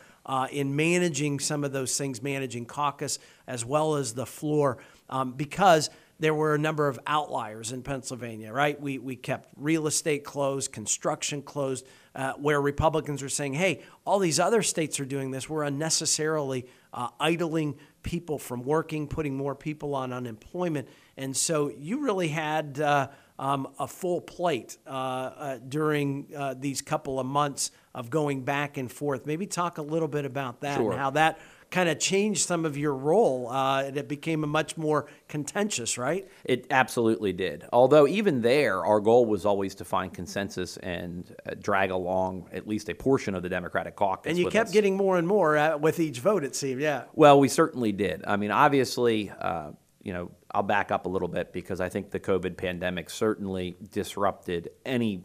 in 0.50 0.76
managing 0.76 1.38
some 1.38 1.64
of 1.64 1.72
those 1.72 1.96
things, 1.96 2.22
managing 2.22 2.66
caucus 2.66 3.18
as 3.46 3.64
well 3.64 3.94
as 3.94 4.12
the 4.12 4.26
floor, 4.26 4.76
um, 5.08 5.32
because– 5.32 5.88
there 6.20 6.34
were 6.34 6.54
a 6.54 6.58
number 6.58 6.88
of 6.88 6.98
outliers 7.06 7.70
in 7.70 7.82
Pennsylvania, 7.82 8.52
right? 8.52 8.80
We, 8.80 8.98
we 8.98 9.14
kept 9.14 9.50
real 9.56 9.86
estate 9.86 10.24
closed, 10.24 10.72
construction 10.72 11.42
closed, 11.42 11.86
uh, 12.14 12.32
where 12.32 12.60
Republicans 12.60 13.22
are 13.22 13.28
saying, 13.28 13.54
hey, 13.54 13.82
all 14.04 14.18
these 14.18 14.40
other 14.40 14.62
states 14.62 14.98
are 14.98 15.04
doing 15.04 15.30
this. 15.30 15.48
We're 15.48 15.62
unnecessarily 15.62 16.66
uh, 16.92 17.08
idling 17.20 17.78
people 18.02 18.38
from 18.38 18.64
working, 18.64 19.06
putting 19.06 19.36
more 19.36 19.54
people 19.54 19.94
on 19.94 20.12
unemployment. 20.12 20.88
And 21.16 21.36
so 21.36 21.70
you 21.70 22.02
really 22.02 22.28
had 22.28 22.80
uh, 22.80 23.08
um, 23.38 23.68
a 23.78 23.86
full 23.86 24.20
plate 24.20 24.78
uh, 24.86 24.90
uh, 24.90 25.58
during 25.68 26.26
uh, 26.36 26.54
these 26.58 26.82
couple 26.82 27.20
of 27.20 27.26
months 27.26 27.70
of 27.94 28.10
going 28.10 28.42
back 28.42 28.76
and 28.76 28.90
forth. 28.90 29.26
Maybe 29.26 29.46
talk 29.46 29.78
a 29.78 29.82
little 29.82 30.08
bit 30.08 30.24
about 30.24 30.62
that 30.62 30.78
sure. 30.78 30.90
and 30.90 31.00
how 31.00 31.10
that 31.10 31.38
kind 31.70 31.88
of 31.88 31.98
changed 31.98 32.46
some 32.46 32.64
of 32.64 32.76
your 32.76 32.94
role. 32.94 33.48
Uh, 33.48 33.84
and 33.84 33.96
it 33.96 34.08
became 34.08 34.44
a 34.44 34.46
much 34.46 34.76
more 34.76 35.06
contentious, 35.28 35.98
right? 35.98 36.28
It 36.44 36.66
absolutely 36.70 37.32
did. 37.32 37.66
Although 37.72 38.06
even 38.06 38.40
there, 38.40 38.84
our 38.84 39.00
goal 39.00 39.26
was 39.26 39.44
always 39.44 39.74
to 39.76 39.84
find 39.84 40.12
consensus 40.12 40.76
and 40.78 41.34
uh, 41.46 41.54
drag 41.60 41.90
along 41.90 42.48
at 42.52 42.66
least 42.66 42.88
a 42.88 42.94
portion 42.94 43.34
of 43.34 43.42
the 43.42 43.48
Democratic 43.48 43.96
caucus. 43.96 44.30
And 44.30 44.38
you 44.38 44.48
kept 44.48 44.68
us. 44.68 44.72
getting 44.72 44.96
more 44.96 45.18
and 45.18 45.26
more 45.26 45.56
uh, 45.56 45.76
with 45.76 46.00
each 46.00 46.20
vote, 46.20 46.44
it 46.44 46.54
seemed. 46.56 46.80
Yeah. 46.80 47.04
Well, 47.14 47.38
we 47.38 47.48
certainly 47.48 47.92
did. 47.92 48.24
I 48.26 48.36
mean, 48.36 48.50
obviously, 48.50 49.30
uh, 49.30 49.72
you 50.02 50.12
know, 50.12 50.30
I'll 50.50 50.62
back 50.62 50.90
up 50.90 51.04
a 51.04 51.08
little 51.08 51.28
bit 51.28 51.52
because 51.52 51.80
I 51.80 51.90
think 51.90 52.10
the 52.10 52.20
COVID 52.20 52.56
pandemic 52.56 53.10
certainly 53.10 53.76
disrupted 53.92 54.70
any 54.86 55.24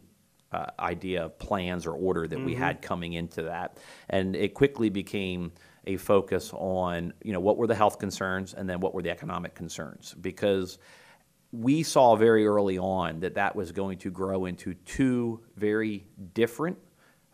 uh, 0.52 0.66
idea 0.78 1.24
of 1.24 1.38
plans 1.38 1.86
or 1.86 1.92
order 1.92 2.28
that 2.28 2.38
we 2.38 2.54
had 2.54 2.82
coming 2.82 3.14
into 3.14 3.44
that, 3.44 3.78
and 4.08 4.36
it 4.36 4.54
quickly 4.54 4.88
became 4.88 5.52
a 5.86 5.96
focus 5.96 6.50
on 6.54 7.12
you 7.22 7.32
know 7.32 7.40
what 7.40 7.56
were 7.56 7.66
the 7.66 7.74
health 7.74 7.98
concerns 7.98 8.54
and 8.54 8.68
then 8.68 8.80
what 8.80 8.94
were 8.94 9.02
the 9.02 9.10
economic 9.10 9.54
concerns 9.54 10.14
because 10.20 10.78
we 11.52 11.82
saw 11.82 12.16
very 12.16 12.46
early 12.46 12.78
on 12.78 13.20
that 13.20 13.34
that 13.34 13.54
was 13.54 13.70
going 13.70 13.98
to 13.98 14.10
grow 14.10 14.46
into 14.46 14.74
two 14.74 15.40
very 15.56 16.04
different 16.34 16.76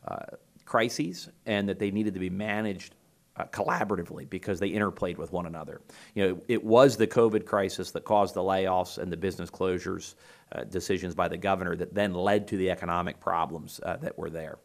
uh, 0.07 0.37
crises 0.67 1.29
and 1.47 1.69
that 1.69 1.79
they 1.79 1.91
needed 1.91 2.15
to 2.15 2.21
be 2.21 2.31
managed 2.31 2.95
uh, 3.37 3.45
collaboratively 3.47 4.29
because 4.29 4.61
they 4.61 4.71
interplayed 4.71 5.17
with 5.17 5.33
one 5.33 5.47
another. 5.47 5.81
You 6.15 6.29
know, 6.29 6.41
it 6.49 6.63
was 6.63 6.97
the 6.97 7.07
COVID 7.07 7.47
crisis 7.47 7.93
that 7.93 8.05
caused 8.05 8.35
the 8.35 8.43
layoffs 8.43 8.99
and 8.99 9.11
the 9.11 9.17
business 9.17 9.51
closures 9.51 10.15
uh, 10.53 10.65
decisions 10.65 11.15
by 11.15 11.29
the 11.29 11.37
governor 11.37 11.77
that 11.77 11.95
then 11.95 12.13
led 12.13 12.49
to 12.49 12.57
the 12.57 12.71
economic 12.71 13.21
problems 13.21 13.81
uh, 13.83 13.97
that 13.99 14.19
were 14.19 14.31
there. 14.31 14.59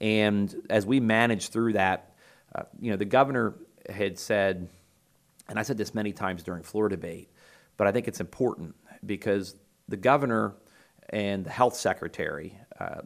And 0.00 0.54
as 0.70 0.86
we 0.86 1.00
managed 1.00 1.52
through 1.52 1.74
that, 1.74 2.11
uh, 2.54 2.62
you 2.80 2.90
know, 2.90 2.96
the 2.96 3.04
governor 3.04 3.54
had 3.88 4.18
said, 4.18 4.68
and 5.48 5.58
I 5.58 5.62
said 5.62 5.76
this 5.78 5.94
many 5.94 6.12
times 6.12 6.42
during 6.42 6.62
floor 6.62 6.88
debate, 6.88 7.30
but 7.76 7.86
I 7.86 7.92
think 7.92 8.08
it's 8.08 8.20
important 8.20 8.74
because 9.04 9.56
the 9.88 9.96
governor 9.96 10.54
and 11.10 11.44
the 11.44 11.50
health 11.50 11.74
secretary, 11.74 12.56
uh, 12.78 13.02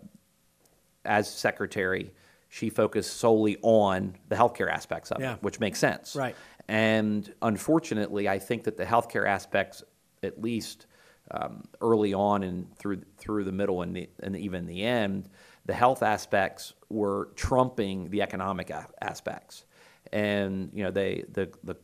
as 1.05 1.31
secretary, 1.31 2.13
she 2.49 2.71
focused 2.71 3.17
solely 3.17 3.57
on 3.63 4.15
the 4.29 4.37
healthcare 4.37 4.71
aspects 4.71 5.11
of 5.11 5.21
Yeah. 5.21 5.35
it, 5.35 5.43
which 5.43 5.61
makes 5.61 5.79
sense. 5.79 6.15
Right. 6.15 6.37
And 6.69 7.33
unfortunately, 7.43 8.29
I 8.29 8.39
think 8.39 8.65
that 8.65 8.77
the 8.77 8.85
healthcare 8.85 9.27
aspects, 9.27 9.83
at 10.23 10.41
least 10.41 10.87
um, 11.31 11.65
early 11.81 12.15
on 12.15 12.43
and 12.45 12.73
through 12.77 13.03
through 13.19 13.45
the 13.45 13.53
middle 13.53 13.83
and, 13.83 13.97
the, 13.97 14.09
and 14.23 14.37
even 14.37 14.67
the 14.67 14.85
end, 14.85 15.29
the 15.67 15.75
health 15.75 16.03
aspects 16.03 16.75
were 16.89 17.31
trumping 17.35 18.09
the 18.11 18.23
economic 18.23 18.71
a- 18.71 18.89
aspects. 19.03 19.65
And 20.13 20.71
you 20.73 20.85
know, 20.85 20.91
they 20.91 21.25
the, 21.33 21.51
the 21.65 21.77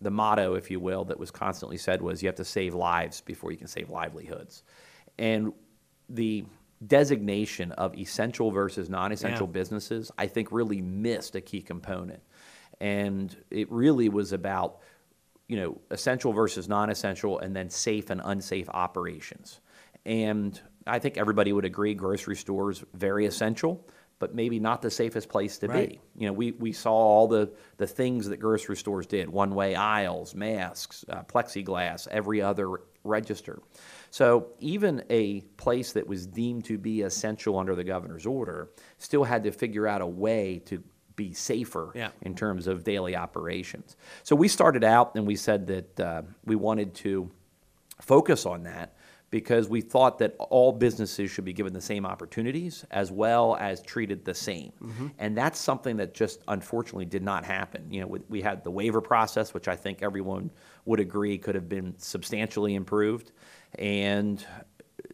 the 0.00 0.10
motto, 0.10 0.54
if 0.54 0.70
you 0.70 0.80
will, 0.80 1.04
that 1.06 1.18
was 1.18 1.30
constantly 1.30 1.76
said 1.78 2.02
was 2.02 2.22
you 2.22 2.28
have 2.28 2.36
to 2.36 2.44
save 2.44 2.74
lives 2.74 3.20
before 3.20 3.50
you 3.52 3.56
can 3.58 3.66
save 3.66 3.88
livelihoods. 3.88 4.62
And 5.18 5.52
the 6.08 6.44
designation 6.86 7.72
of 7.72 7.96
essential 7.96 8.50
versus 8.50 8.90
non-essential 8.90 9.46
Yeah. 9.46 9.52
businesses, 9.52 10.10
I 10.18 10.26
think, 10.26 10.52
really 10.52 10.82
missed 10.82 11.34
a 11.34 11.40
key 11.40 11.62
component. 11.62 12.22
And 12.80 13.34
it 13.50 13.72
really 13.72 14.10
was 14.10 14.32
about, 14.32 14.80
you 15.48 15.56
know, 15.56 15.80
essential 15.90 16.34
versus 16.34 16.68
non-essential, 16.68 17.38
and 17.38 17.56
then 17.56 17.70
safe 17.70 18.10
and 18.10 18.20
unsafe 18.22 18.68
operations. 18.68 19.60
And 20.04 20.60
I 20.86 20.98
think 20.98 21.18
everybody 21.18 21.52
would 21.52 21.64
agree, 21.64 21.94
grocery 21.94 22.36
stores 22.36 22.84
very 22.94 23.26
essential, 23.26 23.86
but 24.18 24.34
maybe 24.34 24.58
not 24.60 24.80
the 24.82 24.90
safest 24.90 25.28
place 25.28 25.58
to 25.58 25.66
Right. 25.68 25.90
be. 25.90 26.00
You 26.16 26.26
know, 26.28 26.32
we, 26.32 26.52
we 26.52 26.72
saw 26.72 26.92
all 26.92 27.28
the, 27.28 27.52
the 27.76 27.86
things 27.86 28.28
that 28.28 28.38
grocery 28.38 28.76
stores 28.76 29.06
did 29.06 29.28
one-way 29.28 29.74
aisles, 29.74 30.34
masks, 30.34 31.04
uh, 31.08 31.22
plexiglass, 31.24 32.08
every 32.08 32.40
other 32.40 32.80
register. 33.04 33.60
So 34.10 34.48
even 34.58 35.04
a 35.10 35.42
place 35.58 35.92
that 35.92 36.06
was 36.06 36.26
deemed 36.26 36.64
to 36.66 36.78
be 36.78 37.02
essential 37.02 37.58
under 37.58 37.74
the 37.74 37.84
governor's 37.84 38.26
order 38.26 38.70
still 38.98 39.24
had 39.24 39.44
to 39.44 39.52
figure 39.52 39.86
out 39.86 40.00
a 40.00 40.06
way 40.06 40.60
to 40.66 40.82
be 41.14 41.32
safer 41.32 41.92
Yeah. 41.94 42.10
in 42.22 42.34
terms 42.34 42.66
of 42.66 42.84
daily 42.84 43.16
operations. 43.16 43.96
So 44.22 44.34
we 44.36 44.48
started 44.48 44.84
out 44.84 45.14
and 45.14 45.26
we 45.26 45.36
said 45.36 45.66
that 45.68 46.00
uh, 46.00 46.22
we 46.44 46.56
wanted 46.56 46.94
to 46.96 47.30
focus 48.00 48.44
on 48.44 48.64
that 48.64 48.95
because 49.36 49.68
we 49.68 49.82
thought 49.82 50.18
that 50.18 50.34
all 50.38 50.72
businesses 50.72 51.30
should 51.30 51.44
be 51.44 51.52
given 51.52 51.74
the 51.74 51.80
same 51.80 52.06
opportunities 52.06 52.86
as 52.90 53.12
well 53.12 53.54
as 53.56 53.82
treated 53.82 54.24
the 54.24 54.32
same. 54.32 54.72
Mm-hmm. 54.82 55.08
And 55.18 55.36
that's 55.36 55.60
something 55.60 55.98
that 55.98 56.14
just 56.14 56.40
unfortunately 56.48 57.04
did 57.04 57.22
not 57.22 57.44
happen. 57.44 57.84
You 57.90 58.00
know, 58.00 58.06
we, 58.06 58.20
we 58.30 58.40
had 58.40 58.64
the 58.64 58.70
waiver 58.70 59.02
process, 59.02 59.52
which 59.52 59.68
I 59.68 59.76
think 59.76 60.02
everyone 60.02 60.50
would 60.86 61.00
agree 61.00 61.36
could 61.36 61.54
have 61.54 61.68
been 61.68 61.92
substantially 61.98 62.76
improved. 62.76 63.32
And 63.78 64.42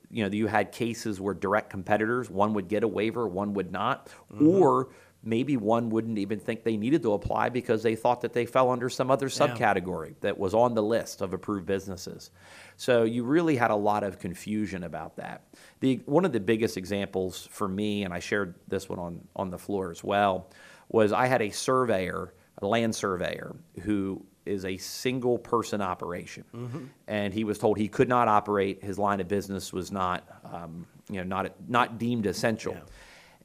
you 0.09 0.23
know, 0.23 0.31
you 0.31 0.47
had 0.47 0.71
cases 0.71 1.21
where 1.21 1.35
direct 1.35 1.69
competitors, 1.69 2.31
one 2.31 2.55
would 2.55 2.69
get 2.69 2.85
a 2.85 2.89
waiver, 2.89 3.27
one 3.27 3.55
would 3.55 3.73
not, 3.73 4.09
mm-hmm. 4.33 4.47
or 4.47 4.91
maybe 5.23 5.57
one 5.57 5.89
wouldn't 5.91 6.19
even 6.19 6.39
think 6.41 6.65
they 6.65 6.77
needed 6.77 7.03
to 7.03 7.13
apply 7.13 7.49
because 7.49 7.83
they 7.83 7.95
thought 7.95 8.23
that 8.23 8.33
they 8.33 8.45
fell 8.47 8.71
under 8.71 8.89
some 8.91 9.11
other 9.11 9.29
subcategory 9.29 10.15
that 10.21 10.39
was 10.39 10.55
on 10.55 10.75
the 10.75 10.83
list 10.83 11.21
of 11.21 11.33
approved 11.33 11.67
businesses. 11.67 12.31
So 12.77 13.05
you 13.05 13.23
really 13.25 13.57
had 13.57 13.71
a 13.71 13.77
lot 13.77 14.03
of 14.03 14.19
confusion 14.19 14.83
about 14.83 15.17
that. 15.17 15.43
The 15.81 16.01
one 16.07 16.25
of 16.25 16.33
the 16.33 16.41
biggest 16.41 16.77
examples 16.77 17.47
for 17.51 17.69
me, 17.69 18.03
and 18.03 18.13
I 18.13 18.19
shared 18.19 18.55
this 18.67 18.89
one 18.89 18.99
on 18.99 19.21
on 19.37 19.51
the 19.51 19.59
floor 19.59 19.91
as 19.91 20.03
well, 20.03 20.51
was 20.89 21.13
I 21.13 21.27
had 21.27 21.43
a 21.43 21.51
surveyor, 21.51 22.35
a 22.59 22.67
land 22.67 22.95
surveyor, 22.95 23.55
who 23.83 24.25
is 24.45 24.65
a 24.65 24.77
single 24.77 25.39
person 25.39 25.81
operation, 25.81 26.91
and 27.07 27.33
he 27.33 27.45
was 27.45 27.59
told 27.59 27.79
he 27.79 27.87
could 27.89 28.09
not 28.09 28.27
operate. 28.27 28.83
His 28.83 28.99
line 28.99 29.21
of 29.21 29.29
business 29.29 29.73
was 29.73 29.93
not, 29.93 30.27
um, 30.53 30.87
you 31.09 31.19
know, 31.19 31.23
not 31.23 31.53
not 31.69 31.99
deemed 31.99 32.27
essential, 32.27 32.77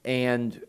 and 0.03 0.59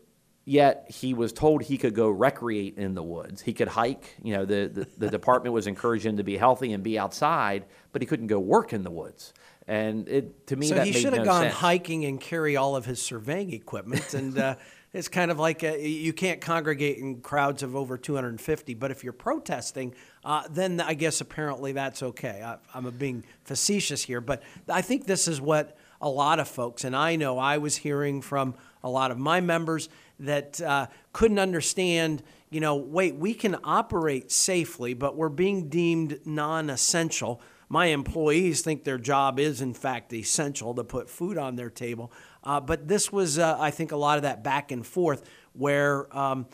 yet 0.49 0.85
he 0.89 1.13
was 1.13 1.31
told 1.31 1.61
he 1.61 1.77
could 1.77 1.93
go 1.93 2.09
recreate 2.09 2.75
in 2.75 2.95
the 2.95 3.03
woods. 3.03 3.39
He 3.39 3.53
could 3.53 3.67
hike. 3.67 4.15
You 4.23 4.33
know, 4.33 4.45
the 4.45 4.67
the, 4.67 4.87
the 4.97 5.09
department 5.17 5.53
was 5.53 5.67
encouraging 5.67 6.11
him 6.11 6.17
to 6.17 6.23
be 6.23 6.37
healthy 6.37 6.73
and 6.73 6.83
be 6.83 6.97
outside, 6.97 7.65
but 7.91 8.01
he 8.01 8.07
couldn't 8.07 8.27
go 8.27 8.39
work 8.39 8.73
in 8.73 8.83
the 8.83 8.89
woods. 8.89 9.33
And 9.67 10.09
it 10.09 10.47
to 10.47 10.55
me 10.55 10.67
So 10.67 10.81
he 10.83 10.91
should 10.91 11.13
have 11.13 11.19
no 11.19 11.25
gone 11.25 11.43
sense. 11.43 11.53
hiking 11.53 12.03
and 12.05 12.19
carry 12.19 12.57
all 12.57 12.75
of 12.75 12.85
his 12.85 12.99
surveying 12.99 13.53
equipment. 13.53 14.13
And 14.15 14.37
uh, 14.39 14.55
it's 14.91 15.07
kind 15.07 15.29
of 15.29 15.37
like 15.37 15.63
uh 15.63 15.73
you 15.75 16.13
can't 16.13 16.41
congregate 16.41 16.97
in 16.97 17.21
crowds 17.21 17.61
of 17.61 17.75
over 17.75 17.95
250. 17.95 18.73
But 18.73 18.89
if 18.89 19.03
you're 19.03 19.13
protesting, 19.13 19.93
uh, 20.25 20.43
then 20.49 20.81
I 20.81 20.95
guess 20.95 21.21
apparently 21.21 21.73
that's 21.73 22.01
okay. 22.01 22.41
I, 22.43 22.57
I'm 22.73 22.89
being 22.97 23.23
facetious 23.43 24.01
here, 24.01 24.19
but 24.19 24.41
I 24.67 24.81
think 24.81 25.05
this 25.05 25.27
is 25.27 25.39
what 25.39 25.77
a 26.01 26.09
lot 26.09 26.39
of 26.39 26.47
folks, 26.47 26.85
and 26.85 26.95
I 26.95 27.17
know 27.17 27.37
I 27.37 27.57
was 27.57 27.75
hearing 27.75 28.21
from 28.21 28.55
a 28.81 28.89
lot 28.89 29.11
of 29.11 29.17
my 29.19 29.41
members 29.41 29.89
that 30.19 30.61
uh, 30.61 30.87
couldn't 31.13 31.39
understand. 31.39 32.23
You 32.49 32.59
know, 32.59 32.75
wait, 32.75 33.15
we 33.15 33.33
can 33.33 33.57
operate 33.63 34.31
safely, 34.31 34.93
but 34.93 35.15
we're 35.15 35.29
being 35.29 35.69
deemed 35.69 36.19
non-essential 36.25 37.41
my 37.69 37.85
employees 37.87 38.61
think 38.61 38.83
their 38.83 38.97
job 38.97 39.39
is 39.39 39.61
in 39.61 39.75
fact 39.75 40.11
essential 40.11 40.73
to 40.73 40.83
put 40.83 41.09
food 41.09 41.37
on 41.37 41.55
their 41.55 41.69
table. 41.69 42.11
Uh, 42.43 42.59
but 42.59 42.87
this 42.87 43.11
was, 43.11 43.37
uh, 43.37 43.57
I 43.59 43.69
think, 43.69 43.91
a 43.91 43.95
lot 43.95 44.17
of 44.17 44.23
that 44.23 44.43
back 44.43 44.71
and 44.71 44.85
forth 44.85 45.23
where 45.53 46.15
um, 46.17 46.47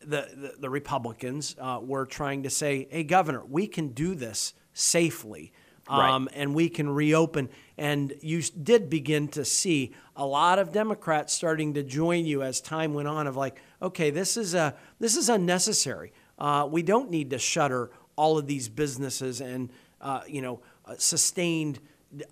the, 0.00 0.28
the, 0.36 0.54
the 0.60 0.70
Republicans 0.70 1.56
uh, 1.58 1.80
were 1.82 2.04
trying 2.04 2.42
to 2.42 2.50
say, 2.50 2.86
"Hey, 2.90 3.02
Governor, 3.02 3.44
we 3.44 3.66
can 3.66 3.88
do 3.88 4.14
this 4.14 4.52
safely." 4.74 5.52
Right. 5.88 6.10
Um, 6.10 6.28
and 6.34 6.54
we 6.54 6.68
can 6.68 6.88
reopen. 6.88 7.48
And 7.76 8.14
you 8.20 8.42
did 8.42 8.90
begin 8.90 9.28
to 9.28 9.44
see 9.44 9.94
a 10.16 10.26
lot 10.26 10.58
of 10.58 10.72
Democrats 10.72 11.32
starting 11.32 11.74
to 11.74 11.82
join 11.82 12.26
you 12.26 12.42
as 12.42 12.60
time 12.60 12.94
went 12.94 13.08
on. 13.08 13.26
Of 13.26 13.36
like, 13.36 13.60
okay, 13.80 14.10
this 14.10 14.36
is 14.36 14.54
a 14.54 14.74
this 14.98 15.16
is 15.16 15.28
unnecessary. 15.28 16.12
Uh, 16.38 16.68
we 16.70 16.82
don't 16.82 17.10
need 17.10 17.30
to 17.30 17.38
shutter 17.38 17.90
all 18.16 18.36
of 18.36 18.46
these 18.46 18.68
businesses 18.68 19.40
and 19.40 19.70
uh, 20.00 20.22
you 20.26 20.42
know 20.42 20.60
uh, 20.86 20.94
sustained 20.98 21.80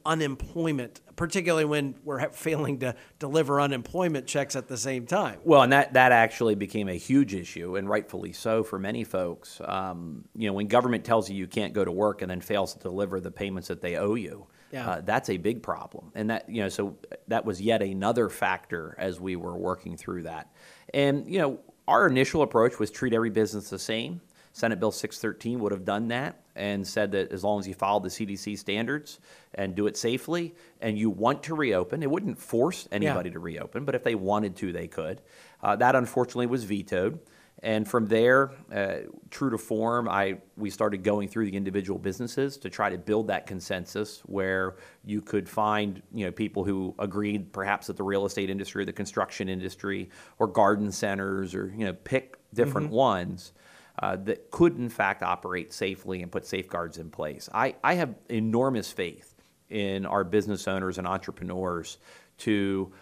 unemployment, 0.05 1.01
particularly 1.17 1.65
when 1.65 1.95
we're 2.03 2.29
failing 2.31 2.79
to 2.79 2.95
deliver 3.19 3.61
unemployment 3.61 4.27
checks 4.27 4.57
at 4.57 4.69
the 4.69 4.77
same 4.77 5.07
time. 5.07 5.39
Well, 5.45 5.63
and 5.63 5.73
that, 5.73 5.93
that 5.93 6.13
actually 6.13 6.55
became 6.55 6.89
a 6.89 6.95
huge 6.95 7.35
issue, 7.35 7.77
and 7.77 7.89
rightfully 7.89 8.33
so 8.33 8.63
for 8.65 8.79
many 8.79 9.05
folks. 9.05 9.61
Um, 9.65 10.25
you 10.35 10.49
know, 10.49 10.55
when 10.55 10.67
government 10.67 11.05
tells 11.05 11.29
you 11.31 11.37
you 11.37 11.47
can't 11.47 11.73
go 11.73 11.85
to 11.85 11.93
work 11.93 12.23
and 12.23 12.31
then 12.31 12.41
fails 12.41 12.73
to 12.75 12.79
deliver 12.79 13.21
the 13.21 13.31
payments 13.31 13.69
that 13.69 13.83
they 13.83 13.97
owe 13.97 14.15
you, 14.15 14.47
Yeah. 14.73 14.89
uh, 14.89 15.01
that's 15.03 15.29
a 15.29 15.37
big 15.37 15.63
problem. 15.63 16.11
And 16.15 16.31
that, 16.31 16.49
you 16.49 16.63
know, 16.63 16.69
so 16.69 16.97
that 17.29 17.45
was 17.45 17.61
yet 17.61 17.83
another 17.83 18.29
factor 18.29 18.95
as 18.99 19.21
we 19.21 19.37
were 19.37 19.57
working 19.57 19.97
through 19.97 20.23
that. 20.23 20.51
And, 20.95 21.29
you 21.31 21.39
know, 21.39 21.61
our 21.87 22.07
initial 22.07 22.43
approach 22.43 22.79
was 22.79 22.91
treat 22.91 23.13
every 23.13 23.31
business 23.31 23.71
the 23.71 23.79
same. 23.79 24.21
Senate 24.57 24.81
Bill 24.81 24.91
613 24.91 25.61
would 25.61 25.71
have 25.71 25.85
done 25.85 26.09
that 26.09 26.41
and 26.55 26.87
said 26.87 27.13
that 27.13 27.31
as 27.31 27.45
long 27.45 27.61
as 27.61 27.69
you 27.69 27.75
followed 27.75 28.05
the 28.05 28.09
CDC 28.09 28.57
standards 28.57 29.21
and 29.55 29.75
do 29.75 29.87
it 29.87 29.99
safely 29.99 30.55
and 30.81 30.99
you 30.99 31.11
want 31.11 31.43
to 31.43 31.55
reopen, 31.55 32.03
it 32.03 32.11
wouldn't 32.11 32.39
force 32.39 32.89
anybody 32.91 33.29
to 33.31 33.39
reopen, 33.39 33.85
but 33.85 33.95
if 33.95 34.03
they 34.03 34.15
wanted 34.15 34.57
to, 34.57 34.73
they 34.73 34.87
could. 34.87 35.21
Uh, 35.63 35.77
that 35.77 35.95
unfortunately 35.95 36.47
was 36.47 36.65
vetoed. 36.65 37.21
And 37.63 37.87
from 37.87 38.07
there, 38.07 38.53
uh, 38.73 39.01
true 39.29 39.51
to 39.51 39.59
form, 39.59 40.09
I 40.09 40.39
we 40.57 40.71
started 40.71 41.03
going 41.03 41.29
through 41.29 41.51
the 41.51 41.57
individual 41.57 41.99
businesses 41.99 42.57
to 42.59 42.71
try 42.71 42.89
to 42.89 42.97
build 42.97 43.27
that 43.29 43.47
consensus 43.47 44.21
where 44.25 44.77
you 45.05 45.21
could 45.21 45.49
find 45.49 46.03
you 46.15 46.25
know 46.25 46.33
people 46.33 46.65
who 46.65 46.95
agreed 46.99 47.53
perhaps 47.53 47.89
that 47.89 47.99
the 47.99 48.03
real 48.03 48.25
estate 48.25 48.49
industry, 48.49 48.83
or 48.83 48.87
the 48.87 48.93
construction 48.93 49.51
industry, 49.51 50.09
or 50.39 50.47
garden 50.47 50.93
centers, 50.93 51.55
or 51.55 51.73
you 51.77 51.85
know 51.85 51.93
pick 51.93 52.39
different 52.55 52.91
ones. 52.91 53.53
Uh, 53.99 54.17
that 54.17 54.51
could 54.51 54.77
in 54.77 54.91
fact 54.91 55.23
operate 55.23 55.73
safely 55.73 56.23
and 56.23 56.31
put 56.31 56.45
safeguards 56.45 56.99
in 56.99 57.11
place. 57.11 57.49
I, 57.55 57.77
I 57.83 57.95
have 57.95 58.15
enormous 58.29 58.93
faith 58.93 59.35
in 59.71 60.05
our 60.05 60.23
business 60.23 60.69
owners 60.69 60.99
and 60.99 61.07
entrepreneurs 61.07 61.99
to 62.39 62.93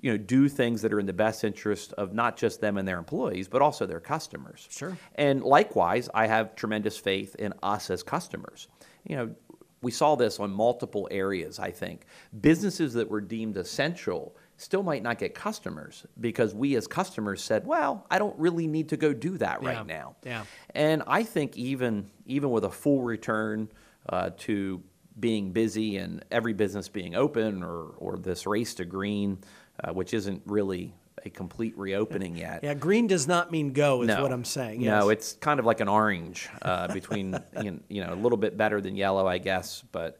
you 0.00 0.10
know, 0.10 0.18
do 0.18 0.50
things 0.50 0.82
that 0.82 0.92
are 0.92 1.00
in 1.00 1.06
the 1.06 1.14
best 1.14 1.44
interest 1.44 1.94
of 1.94 2.12
not 2.12 2.36
just 2.36 2.60
them 2.60 2.76
and 2.76 2.86
their 2.86 2.98
employees, 2.98 3.48
but 3.48 3.62
also 3.62 3.86
their 3.86 4.00
customers. 4.00 4.68
Sure. 4.70 4.98
And 5.14 5.42
likewise, 5.42 6.10
I 6.12 6.26
have 6.26 6.54
tremendous 6.54 6.98
faith 6.98 7.34
in 7.36 7.54
us 7.62 7.88
as 7.88 8.02
customers. 8.02 8.68
You 9.08 9.16
know, 9.16 9.34
we 9.80 9.90
saw 9.90 10.14
this 10.14 10.40
on 10.40 10.50
multiple 10.50 11.08
areas, 11.10 11.58
I 11.58 11.70
think. 11.70 12.04
Businesses 12.40 12.92
that 12.94 13.08
were 13.08 13.22
deemed 13.22 13.56
essential 13.56 14.36
still 14.56 14.82
might 14.82 15.02
not 15.02 15.18
get 15.18 15.34
customers 15.34 16.06
because 16.20 16.54
we 16.54 16.76
as 16.76 16.86
customers 16.86 17.42
said, 17.42 17.66
"Well, 17.66 18.06
I 18.10 18.18
don't 18.18 18.38
really 18.38 18.66
need 18.66 18.90
to 18.90 18.96
go 18.96 19.12
do 19.12 19.36
that 19.38 19.62
Yeah. 19.62 19.68
right 19.68 19.86
now." 19.86 20.16
Yeah. 20.24 20.44
And 20.74 21.02
I 21.06 21.22
think 21.24 21.56
even 21.56 22.10
even 22.26 22.50
with 22.50 22.64
a 22.64 22.70
full 22.70 23.02
return 23.02 23.68
uh, 24.08 24.30
to 24.38 24.82
being 25.18 25.52
busy 25.52 25.96
and 25.96 26.24
every 26.30 26.52
business 26.52 26.88
being 26.88 27.14
open, 27.14 27.62
or 27.62 27.94
or 27.98 28.16
this 28.16 28.46
race 28.46 28.74
to 28.74 28.84
green, 28.84 29.38
uh, 29.82 29.92
which 29.92 30.12
isn't 30.14 30.42
really 30.46 30.94
a 31.24 31.30
complete 31.30 31.76
reopening 31.78 32.36
yet. 32.36 32.62
Yeah, 32.62 32.74
green 32.74 33.06
does 33.06 33.26
not 33.26 33.50
mean 33.50 33.72
go, 33.72 34.02
is 34.02 34.08
No. 34.08 34.20
what 34.20 34.32
I'm 34.32 34.44
saying. 34.44 34.82
No, 34.82 35.08
it's 35.08 35.34
kind 35.34 35.58
of 35.58 35.64
like 35.64 35.80
an 35.80 35.88
orange 35.88 36.50
uh, 36.60 36.92
between, 36.92 37.38
you 37.88 38.04
know, 38.04 38.12
a 38.12 38.16
little 38.16 38.36
bit 38.36 38.58
better 38.58 38.80
than 38.80 38.94
yellow, 38.94 39.26
I 39.26 39.38
guess. 39.38 39.82
But 39.90 40.18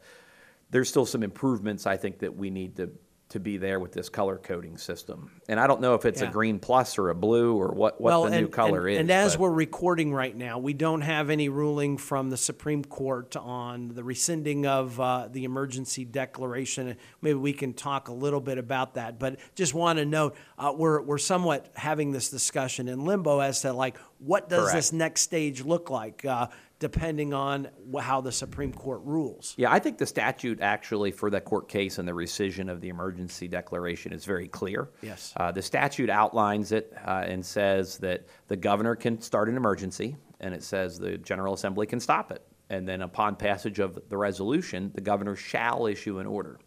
there's 0.71 0.89
still 0.89 1.05
some 1.05 1.23
improvements 1.23 1.87
I 1.87 1.99
think 1.99 2.21
that 2.21 2.35
we 2.37 2.49
need 2.49 2.77
to 2.77 2.91
to 3.35 3.41
be 3.41 3.57
there 3.57 3.81
with 3.81 3.91
this 3.91 4.09
color 4.09 4.39
coding 4.39 4.79
system. 4.79 5.29
And 5.49 5.59
I 5.59 5.67
don't 5.67 5.81
know 5.81 5.95
if 5.95 6.05
it's 6.05 6.21
a 6.21 6.29
green 6.29 6.61
plus 6.61 6.99
or 6.99 7.11
a 7.11 7.17
blue 7.17 7.57
or 7.57 7.73
what, 7.73 8.01
what 8.01 8.31
the 8.31 8.41
new 8.41 8.47
color 8.47 8.87
and, 8.87 8.95
is. 8.95 9.01
And 9.01 9.11
as 9.11 9.33
but- 9.33 9.41
we're 9.41 9.51
recording 9.51 10.15
right 10.15 10.35
now, 10.35 10.61
we 10.61 10.73
don't 10.73 11.01
have 11.01 11.31
any 11.31 11.49
ruling 11.49 11.99
from 11.99 12.31
the 12.31 12.37
Supreme 12.37 12.85
Court 12.85 13.35
on 13.35 13.89
the 13.89 14.05
rescinding 14.05 14.67
of 14.67 15.01
uh, 15.01 15.27
the 15.29 15.43
emergency 15.43 16.05
declaration. 16.05 16.97
Maybe 17.23 17.35
we 17.35 17.53
can 17.53 17.75
talk 17.75 18.07
a 18.07 18.13
little 18.13 18.41
bit 18.41 18.57
about 18.57 18.95
that. 18.95 19.19
But 19.19 19.41
just 19.57 19.75
want 19.75 19.99
to 19.99 20.05
note, 20.05 20.37
uh, 20.57 20.73
we're, 20.77 21.03
we're 21.03 21.19
somewhat 21.19 21.73
having 21.75 22.13
this 22.13 22.31
discussion 22.31 22.87
in 22.87 23.05
limbo 23.05 23.41
as 23.41 23.63
to 23.63 23.73
like, 23.73 23.97
what 24.21 24.49
does 24.49 24.61
Correct. 24.61 24.77
this 24.77 24.93
next 24.93 25.23
stage 25.23 25.65
look 25.65 25.91
like, 25.91 26.25
uh, 26.25 26.47
depending 26.79 27.33
on 27.33 27.69
how 28.01 28.21
the 28.21 28.33
Supreme 28.33 28.73
Court 28.73 29.01
rules? 29.05 29.55
Yeah, 29.57 29.73
I 29.73 29.79
think 29.79 29.99
the 29.99 30.07
statute 30.07 30.61
actually 30.61 31.13
for 31.13 31.31
that 31.31 31.45
court 31.45 31.69
case 31.69 31.99
and 31.99 32.07
the 32.07 32.13
rescission 32.13 32.71
of 32.71 32.81
the 32.81 32.89
emergency 32.89 33.49
declaration 33.49 34.13
is 34.13 34.25
very 34.25 34.49
clear. 34.49 34.91
Yes. 35.03 35.33
Uh, 35.37 35.53
the 35.53 35.63
statute 35.63 36.11
outlines 36.11 36.73
it 36.73 36.93
uh, 37.07 37.25
and 37.27 37.45
says 37.45 37.99
that 37.99 38.27
the 38.49 38.57
governor 38.57 38.97
can 38.97 39.21
start 39.21 39.49
an 39.49 39.57
emergency, 39.57 40.17
and 40.41 40.55
it 40.55 40.63
says 40.63 40.99
the 40.99 41.17
General 41.19 41.55
Assembly 41.55 41.87
can 41.87 42.01
stop 42.01 42.33
it. 42.33 42.43
And 42.71 42.89
then 42.89 43.03
upon 43.03 43.37
passage 43.37 43.79
of 43.79 43.99
the 44.09 44.17
resolution, 44.17 44.91
the 44.95 45.01
governor 45.01 45.37
shall 45.37 45.87
issue 45.87 46.19
an 46.19 46.27
order. 46.27 46.59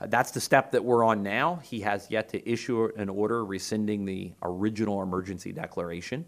Uh, 0.00 0.06
that's 0.06 0.32
the 0.32 0.40
step 0.40 0.72
that 0.72 0.84
we're 0.84 1.04
on 1.04 1.22
now. 1.22 1.56
He 1.62 1.80
has 1.80 2.10
yet 2.10 2.28
to 2.30 2.50
issue 2.50 2.90
an 2.96 3.08
order 3.08 3.44
rescinding 3.44 4.04
the 4.04 4.32
original 4.42 5.02
emergency 5.02 5.52
declaration 5.52 6.26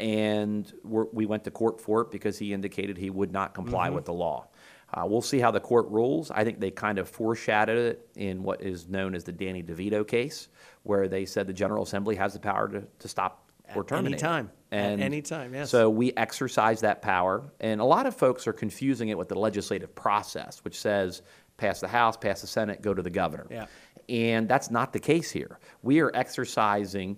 and 0.00 0.72
we're, 0.84 1.06
we 1.12 1.26
went 1.26 1.44
to 1.44 1.50
court 1.50 1.80
for 1.80 2.02
it 2.02 2.10
because 2.10 2.38
he 2.38 2.52
indicated 2.52 2.96
he 2.96 3.10
would 3.10 3.32
not 3.32 3.54
comply 3.54 3.90
with 3.90 4.04
the 4.04 4.12
law. 4.12 4.48
Uh, 4.94 5.04
we'll 5.04 5.22
see 5.22 5.40
how 5.40 5.50
the 5.50 5.60
court 5.60 5.88
rules. 5.88 6.30
I 6.30 6.44
think 6.44 6.60
they 6.60 6.70
kind 6.70 6.98
of 6.98 7.08
foreshadowed 7.08 7.78
it 7.78 8.08
in 8.14 8.42
what 8.42 8.62
is 8.62 8.88
known 8.88 9.14
as 9.14 9.24
the 9.24 9.32
Danny 9.32 9.62
DeVito 9.62 10.06
case, 10.06 10.48
where 10.84 11.08
they 11.08 11.26
said 11.26 11.46
the 11.46 11.52
General 11.52 11.82
Assembly 11.82 12.14
has 12.16 12.34
the 12.34 12.38
power 12.38 12.68
to, 12.68 12.84
to 13.00 13.08
stop 13.08 13.50
or 13.74 13.82
At 13.82 13.88
terminate. 13.88 14.12
any 14.12 14.20
time. 14.20 14.50
At 14.70 15.00
any 15.00 15.22
time, 15.22 15.54
yes. 15.54 15.70
So 15.70 15.90
we 15.90 16.12
exercise 16.16 16.80
that 16.82 17.02
power, 17.02 17.50
and 17.60 17.80
a 17.80 17.84
lot 17.84 18.06
of 18.06 18.14
folks 18.14 18.46
are 18.46 18.52
confusing 18.52 19.08
it 19.08 19.18
with 19.18 19.28
the 19.28 19.38
legislative 19.38 19.94
process, 19.94 20.62
which 20.64 20.78
says 20.78 21.22
pass 21.56 21.80
the 21.80 21.88
House, 21.88 22.16
pass 22.16 22.40
the 22.42 22.46
Senate, 22.46 22.82
go 22.82 22.94
to 22.94 23.02
the 23.02 23.10
governor. 23.10 23.46
Yeah. 23.50 23.66
And 24.08 24.48
that's 24.48 24.70
not 24.70 24.92
the 24.92 25.00
case 25.00 25.30
here. 25.32 25.58
We 25.82 26.00
are 26.00 26.12
exercising 26.14 27.16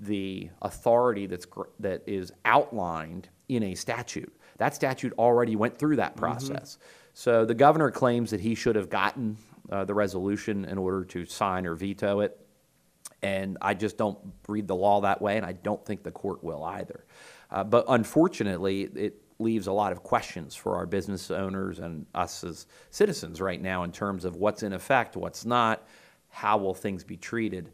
the 0.00 0.50
authority 0.62 1.26
that's 1.26 1.46
that 1.80 2.02
is 2.06 2.32
outlined 2.44 3.28
in 3.48 3.62
a 3.62 3.74
statute. 3.74 4.32
That 4.58 4.74
statute 4.74 5.12
already 5.18 5.56
went 5.56 5.78
through 5.78 5.96
that 5.96 6.16
process. 6.16 6.78
So 7.14 7.44
the 7.44 7.54
governor 7.54 7.90
claims 7.90 8.30
that 8.30 8.40
he 8.40 8.54
should 8.54 8.76
have 8.76 8.90
gotten 8.90 9.36
uh, 9.70 9.84
the 9.84 9.94
resolution 9.94 10.64
in 10.64 10.78
order 10.78 11.04
to 11.06 11.24
sign 11.24 11.66
or 11.66 11.74
veto 11.74 12.20
it. 12.20 12.38
And 13.22 13.56
I 13.60 13.74
just 13.74 13.96
don't 13.96 14.18
read 14.46 14.68
the 14.68 14.76
law 14.76 15.00
that 15.00 15.22
way, 15.22 15.36
and 15.36 15.46
I 15.46 15.52
don't 15.52 15.84
think 15.84 16.02
the 16.02 16.10
court 16.10 16.44
will 16.44 16.62
either. 16.62 17.04
Uh, 17.50 17.64
but 17.64 17.86
unfortunately, 17.88 18.82
it 18.82 19.22
leaves 19.38 19.66
a 19.66 19.72
lot 19.72 19.92
of 19.92 20.02
questions 20.02 20.54
for 20.54 20.76
our 20.76 20.86
business 20.86 21.30
owners 21.30 21.78
and 21.78 22.06
us 22.14 22.44
as 22.44 22.66
citizens 22.90 23.40
right 23.40 23.60
now 23.60 23.82
in 23.82 23.92
terms 23.92 24.24
of 24.24 24.36
what's 24.36 24.62
in 24.62 24.72
effect, 24.72 25.16
what's 25.16 25.44
not, 25.44 25.86
how 26.28 26.56
will 26.58 26.74
things 26.74 27.04
be 27.04 27.16
treated 27.16 27.70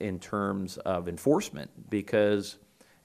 in 0.00 0.18
terms 0.18 0.76
of 0.78 1.08
enforcement. 1.08 1.70
Because 1.90 2.56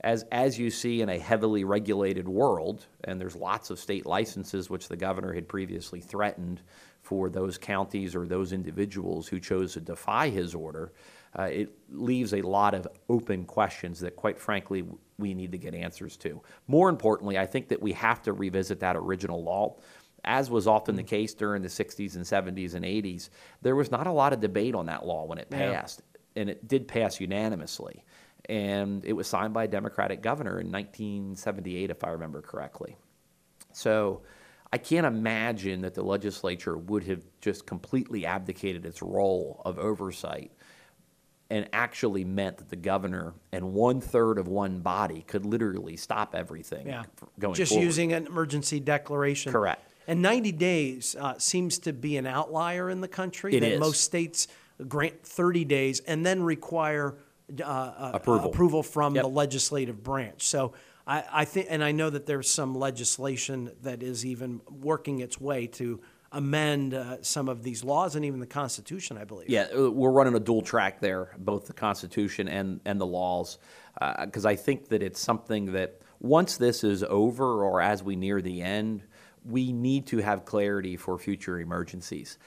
as, 0.01 0.25
as 0.31 0.57
you 0.57 0.69
see 0.69 1.01
in 1.01 1.09
a 1.09 1.19
heavily 1.19 1.63
regulated 1.63 2.27
world, 2.27 2.85
and 3.03 3.19
there's 3.19 3.35
lots 3.35 3.69
of 3.69 3.79
state 3.79 4.05
licenses 4.05 4.69
which 4.69 4.87
the 4.87 4.97
governor 4.97 5.33
had 5.33 5.47
previously 5.47 5.99
threatened 5.99 6.61
for 7.01 7.29
those 7.29 7.57
counties 7.57 8.15
or 8.15 8.27
those 8.27 8.53
individuals 8.53 9.27
who 9.27 9.39
chose 9.39 9.73
to 9.73 9.81
defy 9.81 10.29
his 10.29 10.53
order, 10.53 10.91
uh, 11.37 11.43
it 11.43 11.71
leaves 11.91 12.33
a 12.33 12.41
lot 12.41 12.73
of 12.73 12.87
open 13.09 13.45
questions 13.45 13.99
that, 13.99 14.15
quite 14.15 14.39
frankly, 14.39 14.83
we 15.17 15.33
need 15.33 15.51
to 15.51 15.57
get 15.57 15.73
answers 15.73 16.17
to. 16.17 16.41
More 16.67 16.89
importantly, 16.89 17.37
I 17.37 17.45
think 17.45 17.67
that 17.69 17.81
we 17.81 17.91
have 17.93 18.21
to 18.23 18.33
revisit 18.33 18.79
that 18.79 18.95
original 18.95 19.43
law. 19.43 19.75
As 20.23 20.49
was 20.49 20.67
often 20.67 20.95
the 20.95 21.03
case 21.03 21.33
during 21.33 21.61
the 21.61 21.69
60s 21.69 22.15
and 22.15 22.25
70s 22.25 22.73
and 22.73 22.83
80s, 22.83 23.29
there 23.61 23.75
was 23.75 23.89
not 23.89 24.07
a 24.07 24.11
lot 24.11 24.33
of 24.33 24.39
debate 24.39 24.75
on 24.75 24.87
that 24.87 25.05
law 25.05 25.25
when 25.25 25.37
it 25.37 25.49
Yeah. 26.05 26.08
And 26.39 26.49
it 26.49 26.67
did 26.67 26.87
pass 26.87 27.19
unanimously. 27.19 28.03
And 28.47 29.03
it 29.05 29.13
was 29.13 29.27
signed 29.27 29.53
by 29.53 29.65
a 29.65 29.67
Democratic 29.67 30.21
governor 30.21 30.59
in 30.59 30.71
1978, 30.71 31.89
if 31.91 32.03
I 32.03 32.09
remember 32.09 32.41
correctly. 32.41 32.95
So 33.73 34.21
I 34.71 34.77
can't 34.77 35.05
imagine 35.05 35.81
that 35.81 35.93
the 35.93 36.01
legislature 36.03 36.77
would 36.77 37.03
have 37.03 37.21
just 37.41 37.65
completely 37.67 38.25
abdicated 38.25 38.85
its 38.85 39.01
role 39.01 39.61
of 39.65 39.77
oversight 39.77 40.51
and 41.51 41.67
actually 41.73 42.23
meant 42.23 42.57
that 42.57 42.69
the 42.69 42.75
governor 42.75 43.33
and 43.51 43.73
one 43.73 43.99
third 44.01 44.37
of 44.37 44.47
one 44.47 44.79
body 44.79 45.23
could 45.27 45.45
literally 45.45 45.97
stop 45.97 46.35
everything 46.35 46.87
Yeah. 46.87 47.03
going 47.39 47.55
Just 47.55 47.71
forward. 47.71 47.85
using 47.85 48.13
an 48.13 48.27
emergency 48.27 48.79
declaration. 48.79 49.51
Correct. 49.51 49.83
And 50.07 50.21
90 50.21 50.51
days 50.53 51.15
uh, 51.19 51.37
seems 51.39 51.79
to 51.79 51.93
be 51.93 52.17
an 52.17 52.25
outlier 52.25 52.89
in 52.89 53.01
the 53.01 53.07
country. 53.07 53.55
It 53.55 53.59
that 53.61 53.71
is. 53.73 53.79
Most 53.79 54.01
states 54.03 54.47
grant 54.87 55.23
30 55.23 55.65
days 55.65 55.99
and 56.01 56.25
then 56.25 56.41
require 56.43 57.17
uh, 57.59 57.63
uh, 57.63 58.11
Approval. 58.13 58.49
approval 58.49 58.83
from 58.83 59.15
Yep. 59.15 59.23
the 59.23 59.29
legislative 59.29 60.03
branch. 60.03 60.43
So 60.43 60.73
I, 61.07 61.23
I 61.31 61.45
think, 61.45 61.67
and 61.69 61.83
I 61.83 61.91
know 61.91 62.09
that 62.09 62.25
there's 62.25 62.49
some 62.49 62.75
legislation 62.75 63.71
that 63.81 64.03
is 64.03 64.25
even 64.25 64.61
working 64.69 65.19
its 65.19 65.41
way 65.41 65.67
to 65.67 65.99
amend 66.31 66.93
uh, 66.93 67.17
some 67.23 67.49
of 67.49 67.63
these 67.63 67.83
laws 67.83 68.15
and 68.15 68.23
even 68.23 68.39
the 68.39 68.45
Constitution, 68.45 69.17
I 69.17 69.23
believe. 69.23 69.49
Yeah, 69.49 69.67
uh, 69.75 69.89
we're 69.89 70.11
running 70.11 70.35
a 70.35 70.39
dual 70.39 70.61
track 70.61 70.99
there, 70.99 71.31
both 71.39 71.65
the 71.65 71.73
Constitution 71.73 72.47
and, 72.47 72.79
and 72.85 73.01
the 73.01 73.07
laws, 73.07 73.57
because 74.21 74.45
I 74.45 74.55
think 74.55 74.89
that 74.89 75.01
it's 75.01 75.19
something 75.19 75.71
that 75.73 75.99
once 76.19 76.57
this 76.57 76.83
is 76.83 77.03
over 77.03 77.63
or 77.63 77.81
as 77.81 78.03
we 78.03 78.15
near 78.15 78.41
the 78.41 78.61
end, 78.61 79.01
we 79.43 79.71
need 79.71 80.05
to 80.07 80.17
have 80.19 80.45
clarity 80.45 80.95
for 80.97 81.17
future 81.17 81.59
emergencies. 81.59 82.37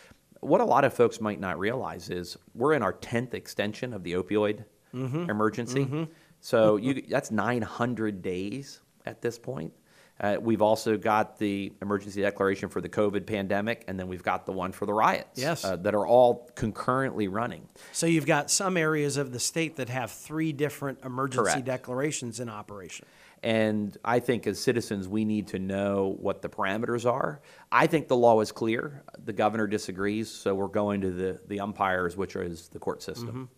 What 0.43 0.61
a 0.61 0.65
lot 0.65 0.85
of 0.85 0.93
folks 0.93 1.21
might 1.21 1.41
not 1.41 1.59
realize 1.59 2.11
is 2.11 2.37
we're 2.55 2.75
in 2.75 2.83
our 2.83 2.93
10th 2.93 3.33
extension 3.33 3.93
of 3.95 4.03
the 4.03 4.13
opioid 4.15 4.65
emergency. 4.93 6.09
So 6.41 6.77
you, 6.77 7.03
that's 7.09 7.31
900 7.31 8.21
days 8.21 8.81
at 9.07 9.23
this 9.23 9.39
point. 9.39 9.73
Uh, 10.21 10.37
we've 10.41 10.61
also 10.63 10.97
got 10.97 11.39
the 11.39 11.73
emergency 11.81 12.21
declaration 12.21 12.69
for 12.69 12.81
the 12.81 12.89
COVID 12.89 13.27
pandemic, 13.27 13.85
and 13.89 13.99
then 13.99 14.07
we've 14.09 14.23
got 14.23 14.45
the 14.47 14.53
one 14.53 14.71
for 14.71 14.85
the 14.87 14.93
riots 14.93 15.41
Yes. 15.41 15.65
uh, 15.65 15.75
that 15.77 15.95
are 15.95 16.07
all 16.07 16.49
concurrently 16.55 17.27
running. 17.29 17.67
So 17.93 18.07
you've 18.07 18.27
got 18.27 18.51
some 18.51 18.77
areas 18.77 19.17
of 19.17 19.33
the 19.33 19.41
state 19.41 19.77
that 19.77 19.89
have 19.89 20.11
three 20.11 20.53
different 20.53 20.99
emergency 21.05 21.51
Correct. 21.53 21.65
declarations 21.65 22.39
in 22.41 22.49
operation. 22.49 23.07
And 23.43 23.97
I 24.05 24.21
think 24.21 24.47
as 24.47 24.61
citizens, 24.61 25.09
we 25.09 25.25
need 25.25 25.49
to 25.49 25.59
know 25.59 26.17
what 26.21 26.43
the 26.43 26.49
parameters 26.49 27.11
are. 27.11 27.41
I 27.73 27.89
think 27.89 28.07
the 28.07 28.17
law 28.17 28.41
is 28.41 28.53
clear. 28.53 29.03
The 29.25 29.33
governor 29.33 29.67
disagrees, 29.67 30.31
so 30.31 30.55
we're 30.55 30.69
going 30.69 31.01
to 31.01 31.11
the, 31.11 31.41
the 31.49 31.59
umpires, 31.59 32.17
which 32.17 32.37
is 32.37 32.69
the 32.69 32.79
court 32.79 33.03
system. 33.03 33.49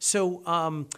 So, 0.00 0.44
um, 0.46 0.88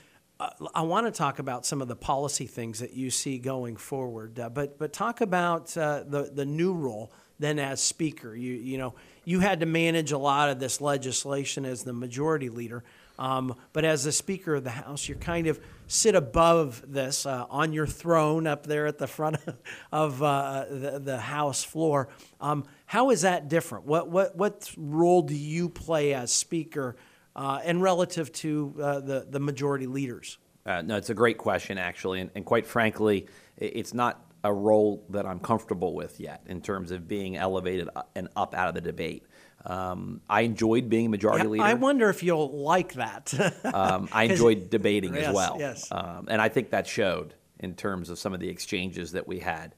I 0.75 0.83
want 0.83 1.07
to 1.07 1.13
talk 1.13 1.39
about 1.39 1.67
some 1.67 1.83
of 1.83 1.89
the 1.89 1.97
policy 1.97 2.47
things 2.47 2.79
that 2.79 2.95
you 2.95 3.11
see 3.11 3.39
going 3.39 3.77
forward, 3.77 4.41
uh, 4.41 4.49
but 4.49 4.79
but 4.79 4.93
talk 4.93 5.21
about 5.21 5.77
uh, 5.77 6.03
the 6.07 6.31
the 6.33 6.47
new 6.47 6.73
role 6.73 7.13
then 7.39 7.59
as 7.59 7.83
speaker. 7.83 8.35
You 8.35 8.55
you 8.55 8.79
know 8.79 8.95
you 9.25 9.41
had 9.41 9.61
to 9.61 9.67
manage 9.67 10.13
a 10.13 10.19
lot 10.19 10.49
of 10.49 10.59
this 10.59 10.81
legislation 10.81 11.67
as 11.67 11.83
the 11.83 11.93
majority 11.93 12.49
leader, 12.49 12.85
um, 13.21 13.55
but 13.73 13.85
as 13.85 14.03
the 14.03 14.11
speaker 14.11 14.57
of 14.57 14.65
the 14.65 14.71
House, 14.71 15.09
you 15.09 15.15
kind 15.15 15.47
of 15.47 15.61
sit 15.87 16.17
above 16.17 16.83
this 16.89 17.27
uh, 17.27 17.47
on 17.49 17.73
your 17.73 17.87
throne 17.87 18.49
up 18.49 18.67
there 18.67 18.87
at 18.89 18.99
the 18.99 19.07
front 19.07 19.37
of 19.93 20.21
uh, 20.21 20.65
the, 20.69 20.99
the 20.99 21.19
House 21.19 21.63
floor. 21.63 22.09
Um, 22.41 22.65
how 22.87 23.11
is 23.11 23.23
that 23.23 23.49
different? 23.49 23.87
What 23.87 24.09
what 24.11 24.35
what 24.37 24.75
role 24.77 25.23
do 25.23 25.37
you 25.37 25.69
play 25.69 26.15
as 26.15 26.33
speaker? 26.33 26.97
uh, 27.37 27.61
and 27.65 27.83
relative 27.83 28.33
to 28.33 28.75
uh, 28.81 29.01
the, 29.01 29.27
the 29.29 29.41
majority 29.41 29.87
leaders? 29.87 30.39
Uh, 30.67 30.83
no, 30.83 30.97
it's 30.97 31.11
a 31.11 31.15
great 31.15 31.39
question, 31.39 31.79
actually. 31.79 32.21
And, 32.21 32.31
and, 32.35 32.45
quite 32.45 32.67
frankly, 32.67 33.27
it's 33.57 33.95
not 33.95 34.25
a 34.45 34.53
role 34.53 35.05
that 35.11 35.27
I'm 35.27 35.41
comfortable 35.41 35.95
with 35.95 36.21
yet 36.21 36.43
in 36.47 36.61
terms 36.61 36.91
of 36.91 37.09
being 37.09 37.37
elevated 37.37 37.89
and 38.15 38.29
up 38.37 38.55
out 38.55 38.69
of 38.69 38.75
the 38.75 38.81
debate. 38.81 39.25
Um, 39.65 40.23
I 40.29 40.43
enjoyed 40.43 40.89
being 40.89 41.07
a 41.07 41.09
majority 41.09 41.45
yeah, 41.45 41.51
leader. 41.51 41.65
I 41.65 41.75
wonder 41.75 42.09
if 42.09 42.23
you'll 42.23 42.51
like 42.51 42.95
that. 42.95 43.33
um, 43.75 44.09
I 44.13 44.25
enjoyed 44.31 44.71
debating 44.71 45.15
yes, 45.15 45.29
as 45.29 45.35
well. 45.35 45.57
Yes. 45.59 45.89
Um, 45.93 46.27
and 46.29 46.41
I 46.41 46.49
think 46.49 46.71
that 46.71 46.87
showed 46.87 47.35
in 47.59 47.75
terms 47.75 48.09
of 48.11 48.19
some 48.19 48.33
of 48.33 48.41
the 48.41 48.49
exchanges 48.49 49.13
that 49.13 49.29
we 49.29 49.39
had 49.41 49.75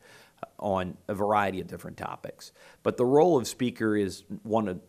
on 0.59 0.97
a 1.09 1.15
variety 1.15 1.61
of 1.61 1.67
different 1.67 1.97
topics. 1.97 2.53
But 2.83 2.97
the 2.97 3.05
role 3.05 3.37
of 3.37 3.47
speaker 3.47 3.97
is 3.97 4.25
one 4.43 4.69
of 4.69 4.81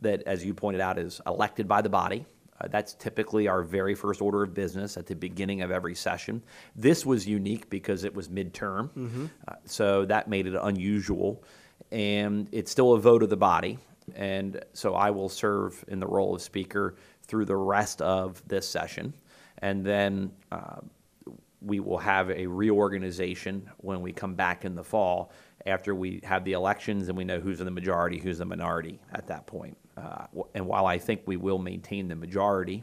that, 0.00 0.22
as 0.24 0.44
you 0.44 0.54
pointed 0.54 0.80
out, 0.80 0.98
is 0.98 1.20
elected 1.26 1.68
by 1.68 1.82
the 1.82 1.88
body. 1.88 2.26
Uh, 2.60 2.68
that's 2.68 2.94
typically 2.94 3.48
our 3.48 3.62
very 3.62 3.94
first 3.94 4.20
order 4.20 4.42
of 4.42 4.54
business 4.54 4.96
at 4.96 5.06
the 5.06 5.14
beginning 5.14 5.62
of 5.62 5.70
every 5.70 5.94
session. 5.94 6.42
This 6.76 7.06
was 7.06 7.26
unique 7.26 7.70
because 7.70 8.04
it 8.04 8.14
was 8.14 8.28
midterm, 8.28 8.90
mm-hmm. 8.90 9.26
uh, 9.46 9.54
so 9.64 10.04
that 10.06 10.28
made 10.28 10.46
it 10.46 10.54
unusual. 10.60 11.42
And 11.90 12.48
it's 12.52 12.70
still 12.70 12.92
a 12.92 13.00
vote 13.00 13.22
of 13.22 13.30
the 13.30 13.36
body. 13.36 13.78
And 14.14 14.64
so 14.72 14.94
I 14.94 15.10
will 15.10 15.28
serve 15.28 15.84
in 15.88 16.00
the 16.00 16.06
role 16.06 16.34
of 16.34 16.42
speaker 16.42 16.96
through 17.22 17.44
the 17.44 17.56
rest 17.56 18.02
of 18.02 18.46
this 18.48 18.68
session. 18.68 19.14
And 19.58 19.84
then 19.84 20.32
uh, 20.50 20.80
we 21.60 21.80
will 21.80 21.98
have 21.98 22.30
a 22.30 22.46
reorganization 22.46 23.70
when 23.78 24.00
we 24.00 24.12
come 24.12 24.34
back 24.34 24.64
in 24.64 24.74
the 24.74 24.84
fall 24.84 25.32
after 25.66 25.94
we 25.94 26.20
have 26.24 26.44
the 26.44 26.52
elections 26.52 27.08
and 27.08 27.16
we 27.16 27.24
know 27.24 27.38
who's 27.38 27.60
in 27.60 27.66
the 27.66 27.70
majority, 27.72 28.18
who's 28.18 28.38
the 28.38 28.44
minority 28.44 28.98
at 29.12 29.26
that 29.28 29.46
point. 29.46 29.76
Uh, 29.96 30.26
and 30.54 30.66
while 30.66 30.86
I 30.86 30.98
think 30.98 31.22
we 31.26 31.36
will 31.36 31.58
maintain 31.58 32.08
the 32.08 32.16
majority, 32.16 32.82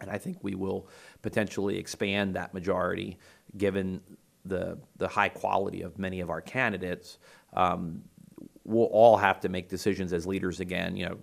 and 0.00 0.10
I 0.10 0.18
think 0.18 0.38
we 0.42 0.54
will 0.54 0.88
potentially 1.22 1.78
expand 1.78 2.34
that 2.34 2.52
majority 2.52 3.18
given 3.56 4.00
the, 4.44 4.78
the 4.96 5.08
high 5.08 5.28
quality 5.28 5.82
of 5.82 5.98
many 5.98 6.20
of 6.20 6.30
our 6.30 6.40
candidates, 6.40 7.18
um, 7.52 8.02
we'll 8.64 8.86
all 8.86 9.16
have 9.16 9.40
to 9.40 9.48
make 9.48 9.68
decisions 9.68 10.12
as 10.12 10.26
leaders 10.26 10.60
again. 10.60 10.96
You 10.96 11.06
know, 11.06 11.18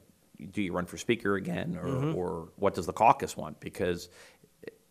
do 0.52 0.62
you 0.62 0.74
run 0.74 0.86
for 0.86 0.98
speaker 0.98 1.36
again, 1.36 1.78
or, 1.82 1.88
mm-hmm. 1.88 2.16
or 2.16 2.50
what 2.56 2.74
does 2.74 2.86
the 2.86 2.94
caucus 2.94 3.38
want? 3.38 3.60
Because 3.60 4.10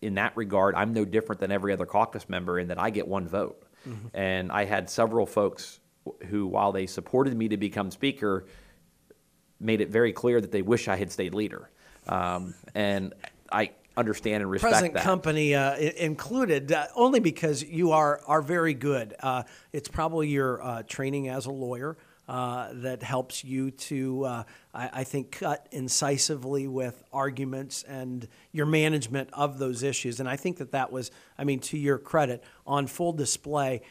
in 0.01 0.15
that 0.15 0.37
regard, 0.37 0.75
I'm 0.75 0.93
no 0.93 1.05
different 1.05 1.41
than 1.41 1.51
every 1.51 1.73
other 1.73 1.87
caucus 1.87 2.29
member 2.29 2.59
in 2.59 2.69
that 2.69 2.79
I 2.79 2.91
get 2.91 3.07
one 3.07 3.29
vote. 3.29 3.63
Mm-hmm. 3.89 4.09
And 4.15 4.53
I 4.53 4.65
had 4.65 4.91
several 4.91 5.27
folks 5.27 5.81
who, 6.29 6.47
while 6.47 6.73
they 6.73 6.87
supported 6.87 7.37
me 7.37 7.49
to 7.49 7.57
become 7.57 7.91
speaker, 7.91 8.47
made 9.59 9.81
it 9.81 9.91
very 9.91 10.13
clear 10.13 10.41
that 10.41 10.51
they 10.51 10.63
wish 10.63 10.89
I 10.89 10.97
had 10.97 11.13
stayed 11.13 11.35
leader. 11.35 11.71
Um, 12.09 12.55
and 12.75 13.13
I 13.53 13.73
understand 13.97 14.43
and 14.43 14.51
respect 14.51 14.73
Present 14.73 14.95
that. 14.95 15.03
company 15.03 15.55
uh, 15.55 15.77
included, 15.77 16.73
uh, 16.73 16.87
only 16.95 17.21
because 17.21 17.63
you 17.63 17.93
are 17.93 18.21
are 18.27 18.41
very 18.41 18.75
good. 18.75 19.15
Uh, 19.21 19.43
it's 19.73 19.89
probably 19.89 20.29
your 20.29 20.63
uh, 20.63 20.83
training 20.87 21.29
as 21.29 21.47
a 21.47 21.51
lawyer. 21.51 21.97
Uh, 22.31 22.69
that 22.75 23.03
helps 23.03 23.43
you 23.43 23.73
to, 23.73 24.25
uh, 24.25 24.43
I, 24.73 24.91
I, 24.93 25.05
think, 25.05 25.33
cut 25.33 25.67
incisively 25.73 26.69
with 26.69 27.03
arguments 27.13 27.83
and 27.83 28.29
your 28.53 28.67
management 28.67 29.31
of 29.33 29.59
those 29.59 29.83
issues. 29.83 30.21
And 30.21 30.29
I 30.29 30.37
think 30.37 30.59
that 30.59 30.71
that 30.71 30.93
was, 30.93 31.11
I 31.37 31.43
mean, 31.43 31.59
to 31.59 31.77
your 31.77 31.99
credit, 31.99 32.45
on 32.65 32.87
full 32.87 33.13
display 33.13 33.83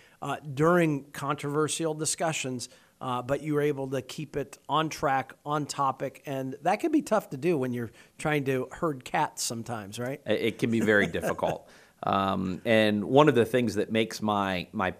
during 0.53 1.03
controversial 1.11 1.93
discussions 1.93 2.69
uh, 3.01 3.21
but 3.21 3.41
you 3.41 3.53
were 3.53 3.61
able 3.61 3.87
to 3.87 4.01
keep 4.01 4.35
it 4.35 4.57
on 4.67 4.89
track, 4.89 5.33
on 5.45 5.65
topic, 5.65 6.21
and 6.25 6.55
that 6.63 6.79
can 6.79 6.91
be 6.91 7.01
tough 7.01 7.29
to 7.29 7.37
do 7.37 7.57
when 7.57 7.71
you're 7.71 7.91
trying 8.17 8.43
to 8.45 8.67
herd 8.71 9.05
cats 9.05 9.41
sometimes, 9.43 9.99
right? 9.99 10.21
It 10.25 10.59
can 10.59 10.69
be 10.71 10.81
very 10.81 11.07
difficult. 11.07 11.69
Um, 12.01 12.61
and 12.63 13.03
one 13.03 13.27
of 13.27 13.35
the 13.35 13.43
things 13.43 13.75
that 13.75 13.91
makes 13.91 14.21
my 14.21 14.67
my 14.71 14.91
uh, 14.91 14.93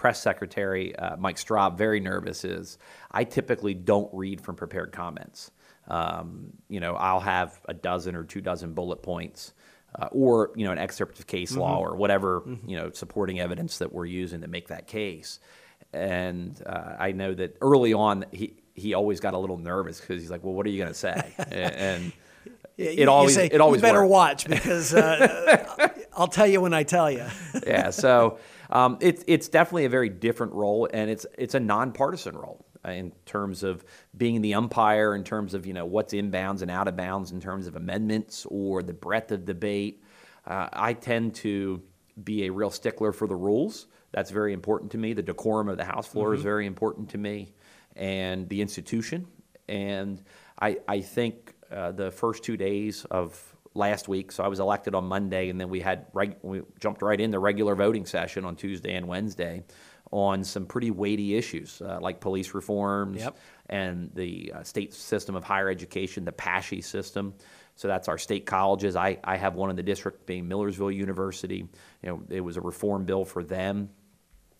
press 0.00 0.22
secretary 0.22 0.96
uh, 0.96 1.14
Mike 1.18 1.36
Straub 1.36 1.76
very 1.76 2.00
nervous 2.00 2.42
is 2.42 2.78
I 3.10 3.24
typically 3.24 3.74
don't 3.74 4.08
read 4.14 4.40
from 4.40 4.56
prepared 4.56 4.92
comments. 4.92 5.50
Um, 5.88 6.54
you 6.70 6.80
know, 6.80 6.94
I'll 6.94 7.20
have 7.20 7.60
a 7.68 7.74
dozen 7.74 8.16
or 8.16 8.24
two 8.24 8.40
dozen 8.40 8.72
bullet 8.72 9.02
points. 9.02 9.52
Uh, 9.92 10.06
or 10.12 10.52
you 10.54 10.64
know 10.64 10.70
an 10.70 10.78
excerpt 10.78 11.18
of 11.18 11.26
case 11.26 11.50
mm-hmm. 11.50 11.62
law 11.62 11.80
or 11.80 11.96
whatever 11.96 12.42
mm-hmm. 12.42 12.70
you 12.70 12.76
know 12.76 12.92
supporting 12.92 13.40
evidence 13.40 13.78
that 13.78 13.92
we're 13.92 14.06
using 14.06 14.40
to 14.40 14.46
make 14.46 14.68
that 14.68 14.86
case 14.86 15.40
and 15.92 16.62
uh, 16.64 16.94
I 16.96 17.10
know 17.10 17.34
that 17.34 17.56
early 17.60 17.92
on 17.92 18.24
he 18.30 18.54
he 18.74 18.94
always 18.94 19.18
got 19.18 19.34
a 19.34 19.38
little 19.38 19.58
nervous 19.58 20.00
because 20.00 20.22
he's 20.22 20.30
like, 20.30 20.44
"Well, 20.44 20.54
what 20.54 20.64
are 20.64 20.70
you 20.70 20.78
going 20.78 20.92
to 20.92 20.98
say?" 20.98 21.34
and 21.50 22.12
it 22.76 23.08
always 23.08 23.34
say, 23.34 23.46
it 23.46 23.60
always 23.60 23.82
better 23.82 24.02
worked. 24.02 24.10
watch 24.12 24.48
because 24.48 24.94
uh, 24.94 25.88
I'll 26.16 26.28
tell 26.28 26.46
you 26.46 26.60
when 26.60 26.72
I 26.72 26.84
tell 26.84 27.10
you. 27.10 27.26
yeah, 27.66 27.90
so 27.90 28.38
um, 28.70 28.98
it's 29.00 29.24
it's 29.26 29.48
definitely 29.48 29.84
a 29.84 29.90
very 29.90 30.08
different 30.08 30.52
role, 30.52 30.88
and 30.92 31.10
it's 31.10 31.26
it's 31.36 31.54
a 31.54 31.60
nonpartisan 31.60 32.36
role 32.36 32.64
uh, 32.86 32.90
in 32.90 33.12
terms 33.26 33.62
of 33.62 33.84
being 34.16 34.40
the 34.40 34.54
umpire, 34.54 35.14
in 35.14 35.24
terms 35.24 35.54
of 35.54 35.66
you 35.66 35.72
know 35.72 35.84
what's 35.84 36.14
inbounds 36.14 36.62
and 36.62 36.70
out 36.70 36.88
of 36.88 36.96
bounds, 36.96 37.32
in 37.32 37.40
terms 37.40 37.66
of 37.66 37.76
amendments 37.76 38.46
or 38.48 38.82
the 38.82 38.94
breadth 38.94 39.32
of 39.32 39.44
debate. 39.44 40.02
Uh, 40.46 40.68
I 40.72 40.94
tend 40.94 41.34
to 41.36 41.82
be 42.22 42.46
a 42.46 42.50
real 42.50 42.70
stickler 42.70 43.12
for 43.12 43.26
the 43.26 43.36
rules. 43.36 43.86
That's 44.12 44.30
very 44.30 44.52
important 44.52 44.92
to 44.92 44.98
me. 44.98 45.12
The 45.12 45.22
decorum 45.22 45.68
of 45.68 45.76
the 45.76 45.84
House 45.84 46.06
floor 46.06 46.28
mm-hmm. 46.28 46.36
is 46.36 46.42
very 46.42 46.66
important 46.66 47.10
to 47.10 47.18
me, 47.18 47.54
and 47.96 48.48
the 48.48 48.60
institution. 48.60 49.26
And 49.68 50.22
I, 50.60 50.78
I 50.88 51.00
think 51.00 51.54
uh, 51.70 51.92
the 51.92 52.10
first 52.10 52.42
two 52.42 52.56
days 52.56 53.04
of 53.10 53.56
last 53.74 54.08
week, 54.08 54.32
so 54.32 54.42
I 54.42 54.48
was 54.48 54.60
elected 54.60 54.94
on 54.94 55.04
Monday, 55.04 55.48
and 55.48 55.60
then 55.60 55.68
we 55.68 55.80
had 55.80 56.06
reg- 56.12 56.36
we 56.42 56.62
jumped 56.78 57.02
right 57.02 57.20
in 57.20 57.30
the 57.30 57.38
regular 57.38 57.74
voting 57.74 58.06
session 58.06 58.44
on 58.44 58.56
Tuesday 58.56 58.94
and 58.94 59.06
Wednesday 59.06 59.64
on 60.10 60.42
some 60.42 60.66
pretty 60.66 60.90
weighty 60.90 61.36
issues 61.36 61.80
uh, 61.82 61.98
like 62.00 62.20
police 62.20 62.52
reforms 62.52 63.20
yep. 63.20 63.36
and 63.68 64.10
the 64.14 64.52
uh, 64.56 64.62
state 64.64 64.92
system 64.92 65.36
of 65.36 65.44
higher 65.44 65.68
education, 65.68 66.24
the 66.24 66.32
PASSHE 66.32 66.82
system. 66.82 67.34
So 67.76 67.86
that's 67.86 68.08
our 68.08 68.18
state 68.18 68.44
colleges. 68.44 68.96
I, 68.96 69.18
I 69.22 69.36
have 69.36 69.54
one 69.54 69.70
in 69.70 69.76
the 69.76 69.82
district 69.82 70.26
being 70.26 70.48
Millersville 70.48 70.90
University. 70.90 71.58
You 72.02 72.08
know, 72.08 72.22
it 72.28 72.40
was 72.40 72.56
a 72.56 72.60
reform 72.60 73.04
bill 73.04 73.24
for 73.24 73.44
them 73.44 73.90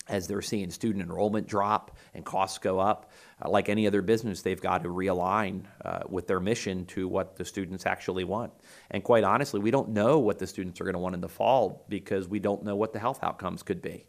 as 0.08 0.26
they're 0.26 0.42
seeing 0.42 0.70
student 0.70 1.04
enrollment 1.04 1.46
drop 1.46 1.96
and 2.14 2.24
costs 2.24 2.58
go 2.58 2.78
up. 2.78 3.10
Uh, 3.42 3.48
like 3.48 3.68
any 3.68 3.86
other 3.86 4.02
business, 4.02 4.42
they've 4.42 4.60
got 4.60 4.82
to 4.82 4.88
realign 4.88 5.64
uh, 5.84 6.00
with 6.08 6.26
their 6.26 6.40
mission 6.40 6.84
to 6.86 7.06
what 7.06 7.36
the 7.36 7.44
students 7.44 7.86
actually 7.86 8.24
want. 8.24 8.52
And 8.90 9.04
quite 9.04 9.24
honestly, 9.24 9.60
we 9.60 9.70
don't 9.70 9.90
know 9.90 10.18
what 10.18 10.38
the 10.38 10.46
students 10.46 10.80
are 10.80 10.84
going 10.84 10.94
to 10.94 11.00
want 11.00 11.14
in 11.14 11.20
the 11.20 11.28
fall 11.28 11.84
because 11.88 12.28
we 12.28 12.40
don't 12.40 12.64
know 12.64 12.76
what 12.76 12.92
the 12.92 12.98
health 12.98 13.20
outcomes 13.22 13.62
could 13.62 13.82
be. 13.82 14.06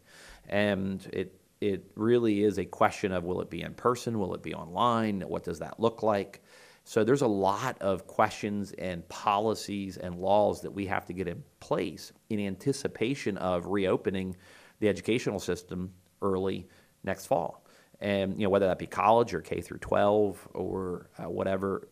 And 0.48 1.08
it 1.12 1.38
it 1.60 1.92
really 1.94 2.42
is 2.42 2.58
a 2.58 2.64
question 2.64 3.12
of 3.12 3.22
will 3.22 3.40
it 3.40 3.48
be 3.48 3.62
in 3.62 3.72
person, 3.74 4.18
will 4.18 4.34
it 4.34 4.42
be 4.42 4.52
online, 4.52 5.20
what 5.20 5.44
does 5.44 5.60
that 5.60 5.78
look 5.78 6.02
like? 6.02 6.42
So 6.82 7.04
there's 7.04 7.22
a 7.22 7.28
lot 7.28 7.80
of 7.80 8.08
questions 8.08 8.72
and 8.72 9.08
policies 9.08 9.96
and 9.96 10.16
laws 10.16 10.62
that 10.62 10.72
we 10.72 10.86
have 10.86 11.06
to 11.06 11.12
get 11.12 11.28
in 11.28 11.44
place 11.60 12.12
in 12.30 12.40
anticipation 12.40 13.38
of 13.38 13.66
reopening 13.66 14.34
the 14.82 14.88
educational 14.88 15.38
system 15.38 15.92
early 16.20 16.66
next 17.04 17.26
fall. 17.26 17.64
And 18.00 18.36
you 18.36 18.44
know 18.44 18.50
whether 18.50 18.66
that 18.66 18.80
be 18.80 18.86
college 18.86 19.32
or 19.32 19.40
K 19.40 19.60
through 19.60 19.78
12 19.78 20.48
or 20.54 21.08
uh, 21.18 21.30
whatever 21.30 21.88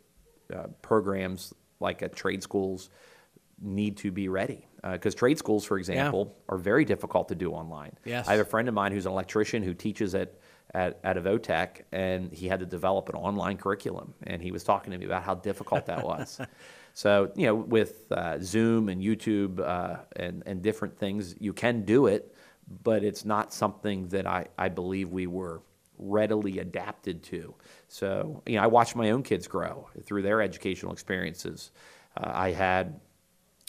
uh, 0.52 0.66
programs 0.82 1.54
like 1.78 2.02
at 2.02 2.16
trade 2.16 2.42
schools 2.42 2.90
need 3.62 3.96
to 3.98 4.10
be 4.10 4.28
ready 4.28 4.66
because 4.92 5.14
uh, 5.14 5.18
trade 5.18 5.38
schools, 5.38 5.64
for 5.64 5.78
example, 5.78 6.26
yeah. 6.26 6.54
are 6.54 6.58
very 6.58 6.84
difficult 6.84 7.28
to 7.28 7.34
do 7.34 7.52
online. 7.52 7.92
Yes. 8.04 8.26
I 8.26 8.32
have 8.32 8.40
a 8.40 8.48
friend 8.48 8.66
of 8.66 8.74
mine 8.74 8.92
who's 8.92 9.06
an 9.06 9.12
electrician 9.12 9.62
who 9.62 9.72
teaches 9.72 10.14
at 10.14 10.34
at, 10.72 11.00
at 11.02 11.16
a 11.16 11.20
Votech, 11.20 11.82
and 11.92 12.32
he 12.32 12.46
had 12.46 12.60
to 12.60 12.66
develop 12.66 13.08
an 13.08 13.16
online 13.16 13.56
curriculum, 13.56 14.14
and 14.24 14.40
he 14.40 14.52
was 14.52 14.62
talking 14.62 14.92
to 14.92 14.98
me 14.98 15.04
about 15.04 15.22
how 15.22 15.34
difficult 15.34 15.86
that 15.86 16.04
was. 16.04 16.40
so 16.94 17.30
you 17.34 17.46
know, 17.46 17.54
with 17.54 18.10
uh, 18.12 18.38
Zoom 18.40 18.88
and 18.88 19.00
YouTube 19.00 19.60
uh, 19.60 19.98
and 20.16 20.42
and 20.46 20.62
different 20.62 20.96
things, 20.96 21.34
you 21.38 21.52
can 21.52 21.84
do 21.84 22.06
it, 22.06 22.34
but 22.82 23.04
it's 23.04 23.24
not 23.24 23.52
something 23.52 24.08
that 24.08 24.26
I, 24.26 24.46
I 24.56 24.68
believe 24.68 25.10
we 25.10 25.26
were 25.26 25.62
readily 25.98 26.60
adapted 26.60 27.22
to. 27.24 27.54
So, 27.88 28.42
you 28.46 28.56
know, 28.56 28.62
I 28.62 28.66
watched 28.66 28.96
my 28.96 29.10
own 29.10 29.22
kids 29.22 29.46
grow 29.46 29.88
through 30.04 30.22
their 30.22 30.40
educational 30.40 30.92
experiences. 30.92 31.72
Uh, 32.16 32.30
I 32.32 32.52
had 32.52 33.00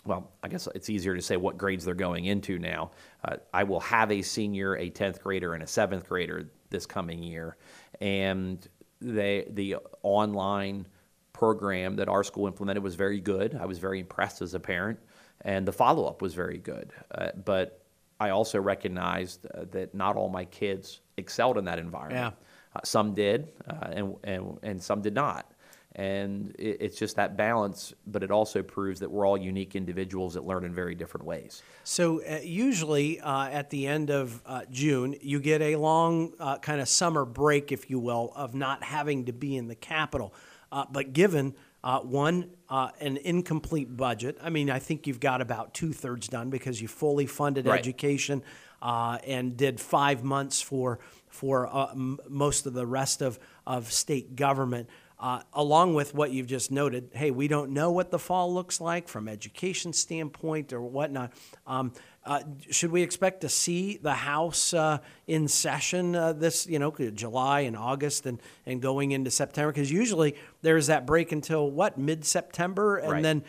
well, 0.03 0.31
I 0.41 0.47
guess 0.47 0.67
it's 0.73 0.89
easier 0.89 1.15
to 1.15 1.21
say 1.21 1.37
what 1.37 1.57
grades 1.57 1.85
they're 1.85 1.93
going 1.93 2.25
into 2.25 2.57
now. 2.57 2.91
Uh, 3.23 3.37
I 3.53 3.63
will 3.63 3.79
have 3.81 4.11
a 4.11 4.21
senior, 4.21 4.75
a 4.75 4.89
10th 4.89 5.21
grader, 5.21 5.53
and 5.53 5.61
a 5.61 5.67
7th 5.67 6.07
grader 6.07 6.49
this 6.69 6.85
coming 6.85 7.21
year. 7.21 7.55
And 7.99 8.67
they, 8.99 9.45
the 9.51 9.77
online 10.01 10.87
program 11.33 11.95
that 11.97 12.09
our 12.09 12.23
school 12.23 12.47
implemented 12.47 12.83
was 12.83 12.95
very 12.95 13.19
good. 13.19 13.55
I 13.55 13.65
was 13.65 13.77
very 13.77 13.99
impressed 13.99 14.41
as 14.41 14.55
a 14.55 14.59
parent, 14.59 14.99
and 15.41 15.67
the 15.67 15.71
follow 15.71 16.07
up 16.07 16.21
was 16.21 16.33
very 16.33 16.57
good. 16.57 16.91
Uh, 17.13 17.29
but 17.45 17.80
I 18.21 18.29
also 18.29 18.59
recognized 18.59 19.47
uh, 19.47 19.65
that 19.71 19.95
not 19.95 20.15
all 20.15 20.29
my 20.29 20.45
kids 20.45 21.01
excelled 21.17 21.57
in 21.57 21.65
that 21.65 21.79
environment. 21.79 22.35
Yeah. 22.35 22.75
Uh, 22.75 22.79
some 22.83 23.15
did, 23.15 23.51
uh, 23.67 23.87
and, 23.91 24.15
and, 24.23 24.59
and 24.61 24.81
some 24.81 25.01
did 25.01 25.15
not. 25.15 25.51
And 25.95 26.55
it, 26.59 26.77
it's 26.79 26.97
just 26.99 27.15
that 27.15 27.35
balance, 27.35 27.95
but 28.05 28.21
it 28.21 28.29
also 28.29 28.61
proves 28.61 28.99
that 28.99 29.09
we're 29.09 29.25
all 29.27 29.37
unique 29.37 29.75
individuals 29.75 30.35
that 30.35 30.45
learn 30.45 30.63
in 30.65 30.73
very 30.73 30.93
different 30.93 31.25
ways. 31.25 31.63
So, 31.83 32.21
uh, 32.23 32.39
usually 32.43 33.19
uh, 33.19 33.49
at 33.49 33.71
the 33.71 33.87
end 33.87 34.11
of 34.11 34.39
uh, 34.45 34.61
June, 34.69 35.15
you 35.19 35.39
get 35.39 35.61
a 35.63 35.75
long 35.77 36.33
uh, 36.39 36.59
kind 36.59 36.79
of 36.79 36.87
summer 36.87 37.25
break, 37.25 37.71
if 37.71 37.89
you 37.89 37.99
will, 37.99 38.31
of 38.35 38.53
not 38.53 38.83
having 38.83 39.25
to 39.25 39.33
be 39.33 39.57
in 39.57 39.67
the 39.67 39.75
capital. 39.75 40.33
Uh, 40.71 40.85
but 40.89 41.11
given 41.11 41.55
uh, 41.83 41.99
one, 41.99 42.49
an 42.69 43.17
incomplete 43.17 43.95
budget, 43.97 44.37
I 44.41 44.49
mean, 44.49 44.69
I 44.69 44.79
think 44.79 45.07
you've 45.07 45.19
got 45.19 45.41
about 45.41 45.73
two 45.73 45.93
thirds 45.93 46.27
done 46.27 46.49
because 46.49 46.81
you 46.81 46.87
fully 46.87 47.25
funded 47.25 47.65
Right. 47.65 47.79
education 47.79 48.43
and 48.81 49.57
did 49.57 49.79
five 49.79 50.23
months 50.23 50.61
for, 50.61 50.99
for 51.27 51.67
m- 51.91 52.19
most 52.29 52.65
of 52.65 52.73
the 52.73 52.85
rest 52.85 53.21
of, 53.21 53.39
of 53.65 53.91
state 53.91 54.35
government. 54.35 54.89
Uh, 55.19 55.39
along 55.53 55.93
with 55.93 56.15
what 56.15 56.31
you've 56.31 56.47
just 56.47 56.71
noted, 56.71 57.11
hey, 57.13 57.29
we 57.29 57.47
don't 57.47 57.69
know 57.69 57.91
what 57.91 58.09
the 58.09 58.17
fall 58.17 58.51
looks 58.51 58.81
like 58.81 59.07
from 59.07 59.27
education 59.27 59.93
standpoint 59.93 60.73
or 60.73 60.81
whatnot. 60.81 61.31
Um, 61.67 61.93
uh, 62.25 62.41
should 62.69 62.91
we 62.91 63.01
expect 63.01 63.41
to 63.41 63.49
see 63.49 63.97
the 63.97 64.13
House 64.13 64.73
uh, 64.73 64.99
in 65.27 65.47
session 65.47 66.15
uh, 66.15 66.33
this, 66.33 66.67
you 66.67 66.77
know, 66.77 66.91
July 66.91 67.61
and 67.61 67.75
August 67.75 68.25
and, 68.25 68.39
and 68.65 68.81
going 68.81 69.11
into 69.11 69.31
September? 69.31 69.71
Because 69.71 69.91
usually 69.91 70.35
there's 70.61 70.87
that 70.87 71.07
break 71.07 71.31
until 71.31 71.69
what, 71.69 71.97
mid 71.97 72.23
September? 72.25 72.97
And 72.97 73.11
Right. 73.11 73.23
then 73.23 73.43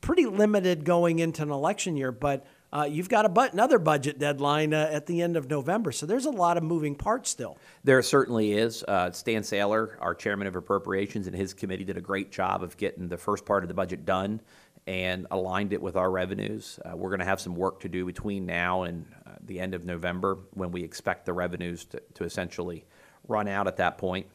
pretty 0.00 0.26
limited 0.26 0.84
going 0.84 1.18
into 1.18 1.42
an 1.42 1.50
election 1.50 1.96
year. 1.96 2.12
But 2.12 2.46
uh, 2.72 2.84
you've 2.90 3.08
got 3.08 3.24
a 3.24 3.28
bu- 3.28 3.48
another 3.52 3.78
budget 3.78 4.18
deadline 4.18 4.74
uh, 4.74 4.88
at 4.90 5.06
the 5.06 5.22
end 5.22 5.36
of 5.36 5.48
November. 5.48 5.92
So 5.92 6.06
there's 6.06 6.26
a 6.26 6.30
lot 6.30 6.56
of 6.56 6.62
moving 6.62 6.94
parts 6.96 7.30
still. 7.30 7.56
There 7.84 8.02
certainly 8.02 8.52
is. 8.54 8.82
Uh, 8.82 9.12
Stan 9.12 9.42
Saylor, 9.42 9.96
our 10.00 10.14
chairman 10.14 10.48
of 10.48 10.56
appropriations, 10.56 11.26
and 11.26 11.36
his 11.36 11.54
committee 11.54 11.84
did 11.84 11.96
a 11.96 12.00
great 12.00 12.32
job 12.32 12.62
of 12.62 12.76
getting 12.76 13.08
the 13.08 13.16
first 13.16 13.44
part 13.44 13.62
of 13.62 13.68
the 13.68 13.74
budget 13.74 14.04
done 14.04 14.40
and 14.86 15.26
aligned 15.30 15.72
it 15.72 15.80
with 15.80 15.96
our 15.96 16.10
revenues. 16.10 16.78
Uh, 16.84 16.96
we're 16.96 17.08
going 17.08 17.20
to 17.20 17.24
have 17.24 17.40
some 17.40 17.54
work 17.54 17.80
to 17.80 17.88
do 17.88 18.04
between 18.04 18.44
now 18.44 18.82
and 18.82 19.06
uh, 19.26 19.30
the 19.44 19.58
end 19.58 19.74
of 19.74 19.84
November 19.84 20.38
when 20.52 20.70
we 20.70 20.82
expect 20.82 21.24
the 21.24 21.32
revenues 21.32 21.86
to, 21.86 22.24
essentially 22.24 22.84
run 23.26 23.48
out 23.48 23.66
at 23.66 23.78
that 23.78 23.96
point. 23.96 24.26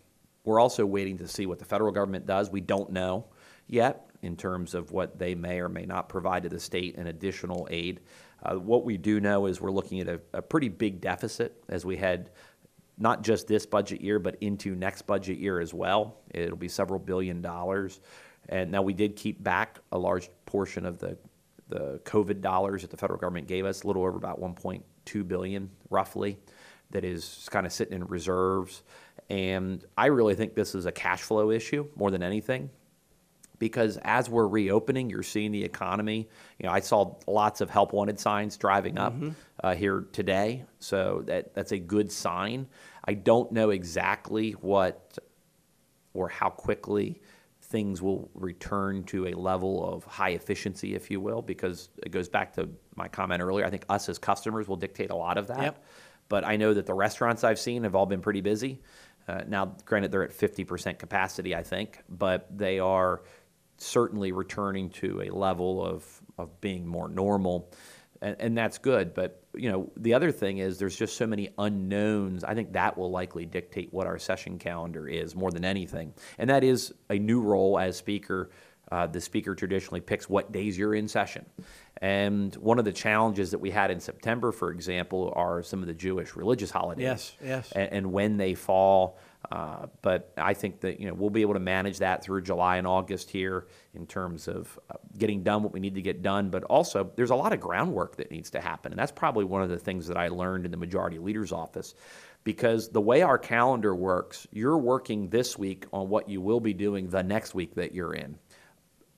We're 0.43 0.59
also 0.59 0.85
waiting 0.85 1.17
to 1.19 1.27
see 1.27 1.45
what 1.45 1.59
the 1.59 1.65
federal 1.65 1.91
government 1.91 2.25
does. 2.25 2.49
We 2.49 2.61
don't 2.61 2.91
know 2.91 3.25
yet 3.67 4.09
in 4.21 4.35
terms 4.35 4.73
of 4.73 4.91
what 4.91 5.19
they 5.19 5.35
may 5.35 5.59
or 5.59 5.69
may 5.69 5.85
not 5.85 6.09
provide 6.09 6.43
to 6.43 6.49
the 6.49 6.59
state 6.59 6.95
in 6.95 7.07
additional 7.07 7.67
aid. 7.69 7.99
Uh, 8.41 8.55
what 8.55 8.83
we 8.85 8.97
do 8.97 9.19
know 9.19 9.45
is 9.45 9.61
we're 9.61 9.71
looking 9.71 9.99
at 9.99 10.07
a, 10.07 10.19
a 10.33 10.41
pretty 10.41 10.69
big 10.69 11.01
deficit 11.01 11.63
as 11.69 11.85
we 11.85 11.95
head 11.95 12.31
not 12.97 13.23
just 13.23 13.47
this 13.47 13.65
budget 13.65 14.01
year, 14.01 14.19
but 14.19 14.35
into 14.41 14.75
next 14.75 15.03
budget 15.03 15.37
year 15.37 15.59
as 15.59 15.73
well. 15.73 16.17
It'll 16.31 16.57
be 16.57 16.67
several 16.67 16.99
billion 16.99 17.41
dollars. 17.41 18.01
And 18.49 18.71
now 18.71 18.81
we 18.81 18.93
did 18.93 19.15
keep 19.15 19.41
back 19.41 19.79
a 19.91 19.97
large 19.97 20.29
portion 20.45 20.85
of 20.85 20.99
the 20.99 21.17
the 21.69 21.99
COVID 22.03 22.41
dollars 22.41 22.81
that 22.81 22.89
the 22.89 22.97
federal 22.97 23.19
government 23.19 23.47
gave 23.47 23.63
us, 23.63 23.83
a 23.83 23.87
little 23.87 24.01
over 24.01 24.17
about 24.17 24.41
1.2 24.41 25.27
billion, 25.27 25.69
roughly, 25.91 26.39
that 26.89 27.05
is 27.05 27.47
kind 27.51 27.67
of 27.67 27.71
sitting 27.71 27.93
in 27.93 28.05
reserves. 28.05 28.81
And 29.29 29.85
I 29.95 30.07
really 30.07 30.33
think 30.33 30.55
this 30.55 30.73
is 30.73 30.87
a 30.87 30.91
cash 30.91 31.21
flow 31.21 31.51
issue 31.51 31.87
more 31.95 32.09
than 32.09 32.23
anything 32.23 32.71
because 33.59 33.97
as 34.03 34.29
we're 34.29 34.47
reopening, 34.47 35.09
you're 35.09 35.21
seeing 35.21 35.51
the 35.51 35.63
economy. 35.63 36.27
You 36.57 36.65
know, 36.65 36.73
I 36.73 36.79
saw 36.79 37.15
lots 37.27 37.61
of 37.61 37.69
help 37.69 37.93
wanted 37.93 38.19
signs 38.19 38.57
driving 38.57 38.97
up 38.97 39.13
uh, 39.63 39.75
here 39.75 40.07
today, 40.11 40.63
so 40.79 41.23
that 41.27 41.53
that's 41.53 41.73
a 41.73 41.77
good 41.77 42.11
sign. 42.11 42.67
I 43.05 43.13
don't 43.13 43.51
know 43.51 43.69
exactly 43.69 44.53
what 44.53 45.19
or 46.13 46.29
how 46.29 46.49
quickly 46.49 47.21
things 47.69 48.01
will 48.01 48.29
return 48.33 49.03
to 49.03 49.27
a 49.27 49.33
level 49.33 49.87
of 49.93 50.03
high 50.03 50.31
efficiency, 50.31 50.95
if 50.95 51.11
you 51.11 51.21
will, 51.21 51.41
because 51.41 51.89
it 52.03 52.11
goes 52.11 52.27
back 52.27 52.53
to 52.53 52.67
my 52.95 53.07
comment 53.07 53.41
earlier. 53.41 53.65
I 53.65 53.69
think 53.69 53.85
us 53.89 54.09
as 54.09 54.17
customers 54.17 54.67
will 54.67 54.75
dictate 54.75 55.11
a 55.11 55.15
lot 55.15 55.37
of 55.37 55.47
that. 55.47 55.61
Yep. 55.61 55.85
But 56.29 56.45
I 56.45 56.57
know 56.57 56.73
that 56.73 56.85
the 56.87 56.93
restaurants 56.93 57.43
I've 57.43 57.59
seen 57.59 57.83
have 57.83 57.95
all 57.95 58.07
been 58.07 58.21
pretty 58.21 58.41
busy. 58.41 58.81
Uh, 59.27 59.41
now, 59.47 59.75
granted, 59.85 60.11
they're 60.11 60.23
at 60.23 60.31
50% 60.31 60.97
capacity, 60.97 61.55
I 61.55 61.61
think, 61.61 62.01
but 62.09 62.47
they 62.55 62.79
are 62.79 63.21
certainly 63.77 64.31
returning 64.31 64.89
to 64.89 65.21
a 65.21 65.29
level 65.29 65.85
of, 65.85 66.05
of 66.39 66.59
being 66.61 66.87
more 66.87 67.07
normal. 67.07 67.71
And, 68.21 68.35
and 68.39 68.57
that's 68.57 68.79
good. 68.79 69.13
But, 69.13 69.38
you 69.55 69.71
know, 69.71 69.91
the 69.97 70.13
other 70.13 70.31
thing 70.31 70.59
is 70.59 70.77
there's 70.77 70.95
just 70.95 71.17
so 71.17 71.25
many 71.25 71.49
unknowns. 71.57 72.43
I 72.43 72.53
think 72.53 72.73
that 72.73 72.97
will 72.97 73.11
likely 73.11 73.45
dictate 73.45 73.91
what 73.91 74.07
our 74.07 74.19
session 74.19 74.59
calendar 74.59 75.07
is 75.07 75.35
more 75.35 75.51
than 75.51 75.65
anything. 75.65 76.13
And 76.37 76.49
that 76.49 76.63
is 76.63 76.93
a 77.09 77.17
new 77.17 77.41
role 77.41 77.79
as 77.79 77.97
speaker. 77.97 78.51
Uh, 78.91 79.05
the 79.07 79.21
speaker 79.21 79.53
traditionally 79.53 80.01
picks 80.01 80.27
what 80.27 80.51
days 80.51 80.77
you're 80.77 80.95
in 80.95 81.07
session. 81.07 81.45
And 82.01 82.55
one 82.55 82.79
of 82.79 82.85
the 82.85 82.93
challenges 82.93 83.51
that 83.51 83.59
we 83.59 83.71
had 83.71 83.91
in 83.91 83.99
September, 83.99 84.51
for 84.51 84.71
example, 84.71 85.33
are 85.35 85.61
some 85.61 85.81
of 85.81 85.87
the 85.87 85.93
Jewish 85.93 86.35
religious 86.35 86.71
holidays. 86.71 87.03
Yes, 87.03 87.35
yes. 87.43 87.71
And, 87.73 87.91
and 87.91 88.11
when 88.11 88.37
they 88.37 88.55
fall. 88.55 89.17
Uh, 89.51 89.87
but 90.01 90.33
I 90.37 90.53
think 90.53 90.81
that 90.81 90.99
you 90.99 91.07
know 91.07 91.13
we'll 91.13 91.29
be 91.29 91.41
able 91.41 91.53
to 91.53 91.61
manage 91.61 91.99
that 91.99 92.23
through 92.23 92.41
July 92.41 92.75
and 92.75 92.85
August 92.85 93.29
here 93.29 93.67
in 93.93 94.05
terms 94.05 94.49
of 94.49 94.77
uh, 94.89 94.95
getting 95.17 95.43
done 95.43 95.63
what 95.63 95.71
we 95.71 95.79
need 95.79 95.95
to 95.95 96.01
get 96.01 96.21
done. 96.21 96.49
But 96.49 96.63
also, 96.65 97.09
there's 97.15 97.29
a 97.29 97.35
lot 97.35 97.53
of 97.53 97.59
groundwork 97.59 98.17
that 98.17 98.31
needs 98.31 98.49
to 98.51 98.61
happen, 98.61 98.91
and 98.91 98.99
that's 98.99 99.13
probably 99.13 99.45
one 99.45 99.61
of 99.61 99.69
the 99.69 99.77
things 99.77 100.07
that 100.07 100.17
I 100.17 100.27
learned 100.27 100.65
in 100.65 100.71
the 100.71 100.77
majority 100.77 101.19
leader's 101.19 101.51
office. 101.51 101.95
Because 102.45 102.89
the 102.89 103.01
way 103.01 103.21
our 103.21 103.37
calendar 103.37 103.93
works, 103.93 104.47
you're 104.51 104.77
working 104.77 105.29
this 105.29 105.57
week 105.57 105.85
on 105.91 106.07
what 106.09 106.29
you 106.29 106.39
will 106.41 106.61
be 106.61 106.73
doing 106.73 107.09
the 107.09 107.21
next 107.21 107.53
week 107.53 107.75
that 107.75 107.93
you're 107.93 108.13
in 108.13 108.37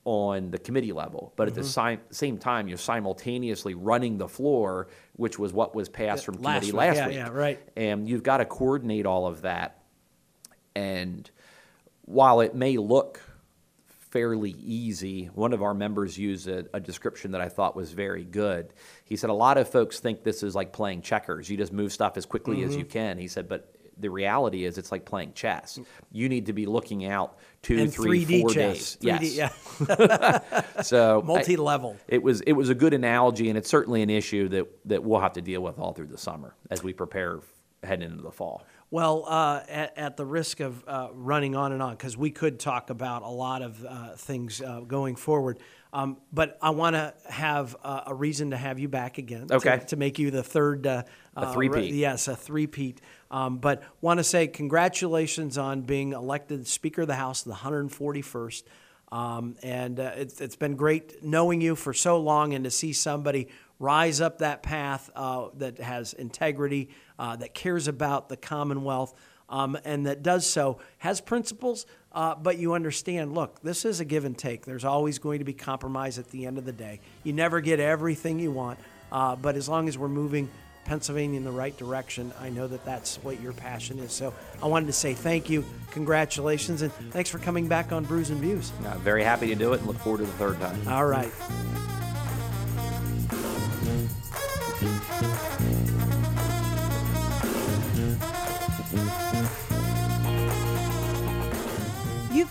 on 0.04 0.50
the 0.50 0.58
committee 0.58 0.92
level, 0.92 1.32
but 1.36 1.46
at 1.46 1.54
the 1.54 1.62
si- 1.62 1.98
same 2.10 2.36
time, 2.36 2.66
you're 2.66 2.76
simultaneously 2.78 3.74
running 3.74 4.18
the 4.18 4.26
floor, 4.28 4.88
which 5.14 5.38
was 5.38 5.52
what 5.52 5.74
was 5.76 5.88
passed 5.88 6.24
from 6.24 6.34
last 6.36 6.42
committee 6.42 6.66
week. 6.72 6.74
last 6.74 6.96
Yeah, 6.96 7.06
week. 7.06 7.16
yeah, 7.16 7.28
right. 7.28 7.60
And 7.76 8.08
you've 8.08 8.24
got 8.24 8.38
to 8.38 8.44
coordinate 8.44 9.06
all 9.06 9.26
of 9.28 9.42
that. 9.42 9.78
And 10.74 11.30
while 12.04 12.40
it 12.40 12.54
may 12.54 12.78
look 12.78 13.20
fairly 14.10 14.50
easy, 14.50 15.26
one 15.34 15.52
of 15.52 15.62
our 15.62 15.72
members 15.72 16.18
used 16.18 16.48
a, 16.48 16.66
a 16.74 16.80
description 16.80 17.30
that 17.32 17.40
I 17.40 17.48
thought 17.48 17.76
was 17.76 17.92
very 17.92 18.24
good. 18.24 18.74
He 19.04 19.16
said, 19.16 19.30
A 19.30 19.34
lot 19.34 19.56
of 19.56 19.68
folks 19.68 20.00
think 20.00 20.22
this 20.24 20.42
is 20.42 20.54
like 20.54 20.72
playing 20.72 21.02
checkers. 21.02 21.48
You 21.48 21.56
just 21.56 21.72
move 21.72 21.92
stuff 21.92 22.16
as 22.16 22.26
quickly 22.26 22.62
as 22.64 22.74
you 22.76 22.82
Mm-hmm. 22.84 22.90
can. 22.92 23.18
He 23.18 23.28
said, 23.28 23.48
But 23.48 23.72
the 24.02 24.10
reality 24.10 24.64
is, 24.66 24.76
it's 24.76 24.92
like 24.92 25.04
playing 25.06 25.32
chess. 25.32 25.78
You 26.10 26.28
need 26.28 26.46
to 26.46 26.52
be 26.52 26.66
looking 26.66 27.06
out 27.06 27.38
two, 27.62 27.78
And 27.78 27.92
three, 27.92 28.26
3D 28.26 28.40
four 28.42 28.50
chess. 28.50 28.96
days. 28.96 29.18
3D, 29.18 29.34
yes. 29.36 29.52
yeah. 29.88 30.62
So 30.82 31.22
Multi-level. 31.24 31.96
it 32.08 32.22
was 32.22 32.40
it 32.42 32.52
was 32.52 32.68
a 32.68 32.74
good 32.74 32.92
analogy, 32.94 33.48
and 33.48 33.56
it's 33.56 33.68
certainly 33.70 34.02
an 34.02 34.10
issue 34.10 34.48
that 34.50 34.66
that 34.86 35.02
we'll 35.04 35.20
have 35.20 35.32
to 35.34 35.40
deal 35.42 35.62
with 35.62 35.78
all 35.78 35.92
through 35.92 36.08
the 36.08 36.18
summer 36.18 36.54
as 36.70 36.82
we 36.82 36.92
prepare 36.92 37.40
heading 37.82 38.10
into 38.10 38.22
the 38.22 38.30
fall. 38.32 38.64
Well, 38.92 39.24
uh, 39.26 39.62
at, 39.70 39.96
at 39.96 40.16
the 40.18 40.26
risk 40.26 40.60
of 40.60 40.84
uh, 40.86 41.08
running 41.14 41.56
on 41.56 41.72
and 41.72 41.82
on, 41.82 41.92
because 41.92 42.14
we 42.14 42.30
could 42.30 42.60
talk 42.60 42.90
about 42.90 43.22
a 43.22 43.28
lot 43.28 43.62
of 43.62 43.82
uh, 43.82 44.16
things 44.16 44.60
uh, 44.60 44.80
going 44.80 45.16
forward, 45.16 45.60
um, 45.94 46.18
but 46.30 46.58
I 46.60 46.70
want 46.70 46.96
to 46.96 47.14
have 47.26 47.74
uh, 47.82 48.02
a 48.08 48.14
reason 48.14 48.50
to 48.50 48.58
have 48.58 48.78
you 48.78 48.88
back 48.90 49.16
again. 49.16 49.46
to- 49.48 49.54
Okay. 49.54 49.82
To, 49.88 49.96
make 49.96 50.18
you 50.18 50.30
the 50.30 50.42
third. 50.42 50.86
Uh, 50.86 51.04
A 51.38 51.54
three-peat. 51.54 51.74
re- 51.90 51.90
yes, 51.98 52.28
a 52.28 52.36
three-peat. 52.36 53.00
Um, 53.30 53.56
but 53.56 53.82
want 54.02 54.18
to 54.18 54.24
say 54.24 54.46
congratulations 54.46 55.56
on 55.56 55.80
being 55.80 56.12
elected 56.12 56.66
Speaker 56.66 57.00
of 57.00 57.08
the 57.08 57.14
House, 57.14 57.44
the 57.44 57.54
141st. 57.54 58.64
Um, 59.10 59.56
and 59.62 60.00
uh, 60.00 60.12
it's, 60.16 60.38
it's 60.42 60.56
been 60.56 60.76
great 60.76 61.22
knowing 61.24 61.62
you 61.62 61.76
for 61.76 61.94
so 61.94 62.18
long 62.20 62.52
and 62.52 62.64
to 62.64 62.70
see 62.70 62.92
somebody 62.92 63.48
rise 63.78 64.20
up 64.20 64.38
that 64.38 64.62
path 64.62 65.10
uh, 65.16 65.48
that 65.56 65.78
has 65.78 66.12
integrity, 66.12 66.88
uh, 67.22 67.36
that 67.36 67.54
cares 67.54 67.86
about 67.86 68.28
the 68.28 68.36
Commonwealth, 68.36 69.14
um, 69.48 69.78
and 69.84 70.06
that 70.06 70.24
does 70.24 70.44
so, 70.44 70.80
has 70.98 71.20
principles, 71.20 71.86
uh, 72.10 72.34
but 72.34 72.58
you 72.58 72.74
understand 72.74 73.32
look, 73.32 73.60
this 73.62 73.84
is 73.84 74.00
a 74.00 74.04
give 74.04 74.24
and 74.24 74.36
take. 74.36 74.66
There's 74.66 74.84
always 74.84 75.20
going 75.20 75.38
to 75.38 75.44
be 75.44 75.52
compromise 75.52 76.18
at 76.18 76.28
the 76.32 76.46
end 76.46 76.58
of 76.58 76.64
the 76.64 76.72
day. 76.72 76.98
You 77.22 77.32
never 77.32 77.60
get 77.60 77.78
everything 77.78 78.40
you 78.40 78.50
want, 78.50 78.80
uh, 79.12 79.36
but 79.36 79.54
as 79.54 79.68
long 79.68 79.86
as 79.86 79.96
we're 79.96 80.08
moving 80.08 80.50
Pennsylvania 80.84 81.36
in 81.36 81.44
the 81.44 81.52
right 81.52 81.76
direction, 81.76 82.32
I 82.40 82.48
know 82.48 82.66
that 82.66 82.84
that's 82.84 83.18
what 83.18 83.40
your 83.40 83.52
passion 83.52 84.00
is. 84.00 84.12
So 84.12 84.34
I 84.60 84.66
wanted 84.66 84.86
to 84.86 84.92
say 84.92 85.14
thank 85.14 85.48
you, 85.48 85.64
congratulations, 85.92 86.82
and 86.82 86.92
thanks 87.12 87.30
for 87.30 87.38
coming 87.38 87.68
back 87.68 87.92
on 87.92 88.04
Brews 88.04 88.30
and 88.30 88.40
Views. 88.40 88.72
Uh, 88.84 88.98
very 88.98 89.22
happy 89.22 89.46
to 89.46 89.54
do 89.54 89.74
it, 89.74 89.78
and 89.78 89.86
look 89.86 89.98
forward 89.98 90.18
to 90.18 90.24
the 90.24 90.32
third 90.32 90.58
time. 90.58 90.88
All 90.88 91.06
right. 91.06 91.30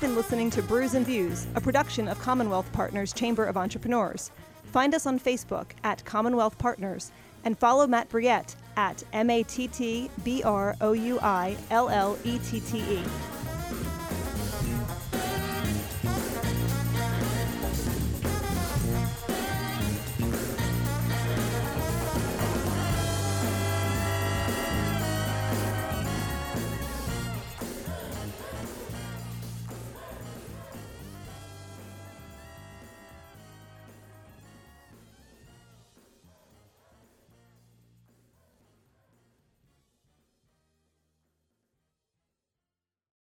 Been 0.02 0.16
listening 0.16 0.50
to 0.50 0.64
Brews 0.64 0.96
and 0.96 1.06
Views, 1.06 1.46
a 1.54 1.62
production 1.62 2.08
of 2.08 2.18
Commonwealth 2.18 2.68
Partners 2.74 3.14
Chamber 3.14 3.46
of 3.46 3.56
Entrepreneurs. 3.56 4.32
Find 4.72 4.96
us 4.96 5.06
on 5.06 5.20
Facebook 5.20 5.68
at 5.84 6.04
Commonwealth 6.06 6.58
Partners 6.58 7.12
and 7.44 7.56
follow 7.56 7.86
Matt 7.86 8.10
Brouillette 8.10 8.56
at 8.78 9.04
M 9.14 9.30
A 9.30 9.44
T 9.44 9.68
T 9.68 10.10
B 10.24 10.42
R 10.42 10.76
O 10.82 10.94
U 10.94 11.20
I 11.22 11.56
L 11.70 11.88
L 11.90 12.18
E 12.24 12.40
T 12.40 12.62
T 12.62 12.80
E. 12.80 13.04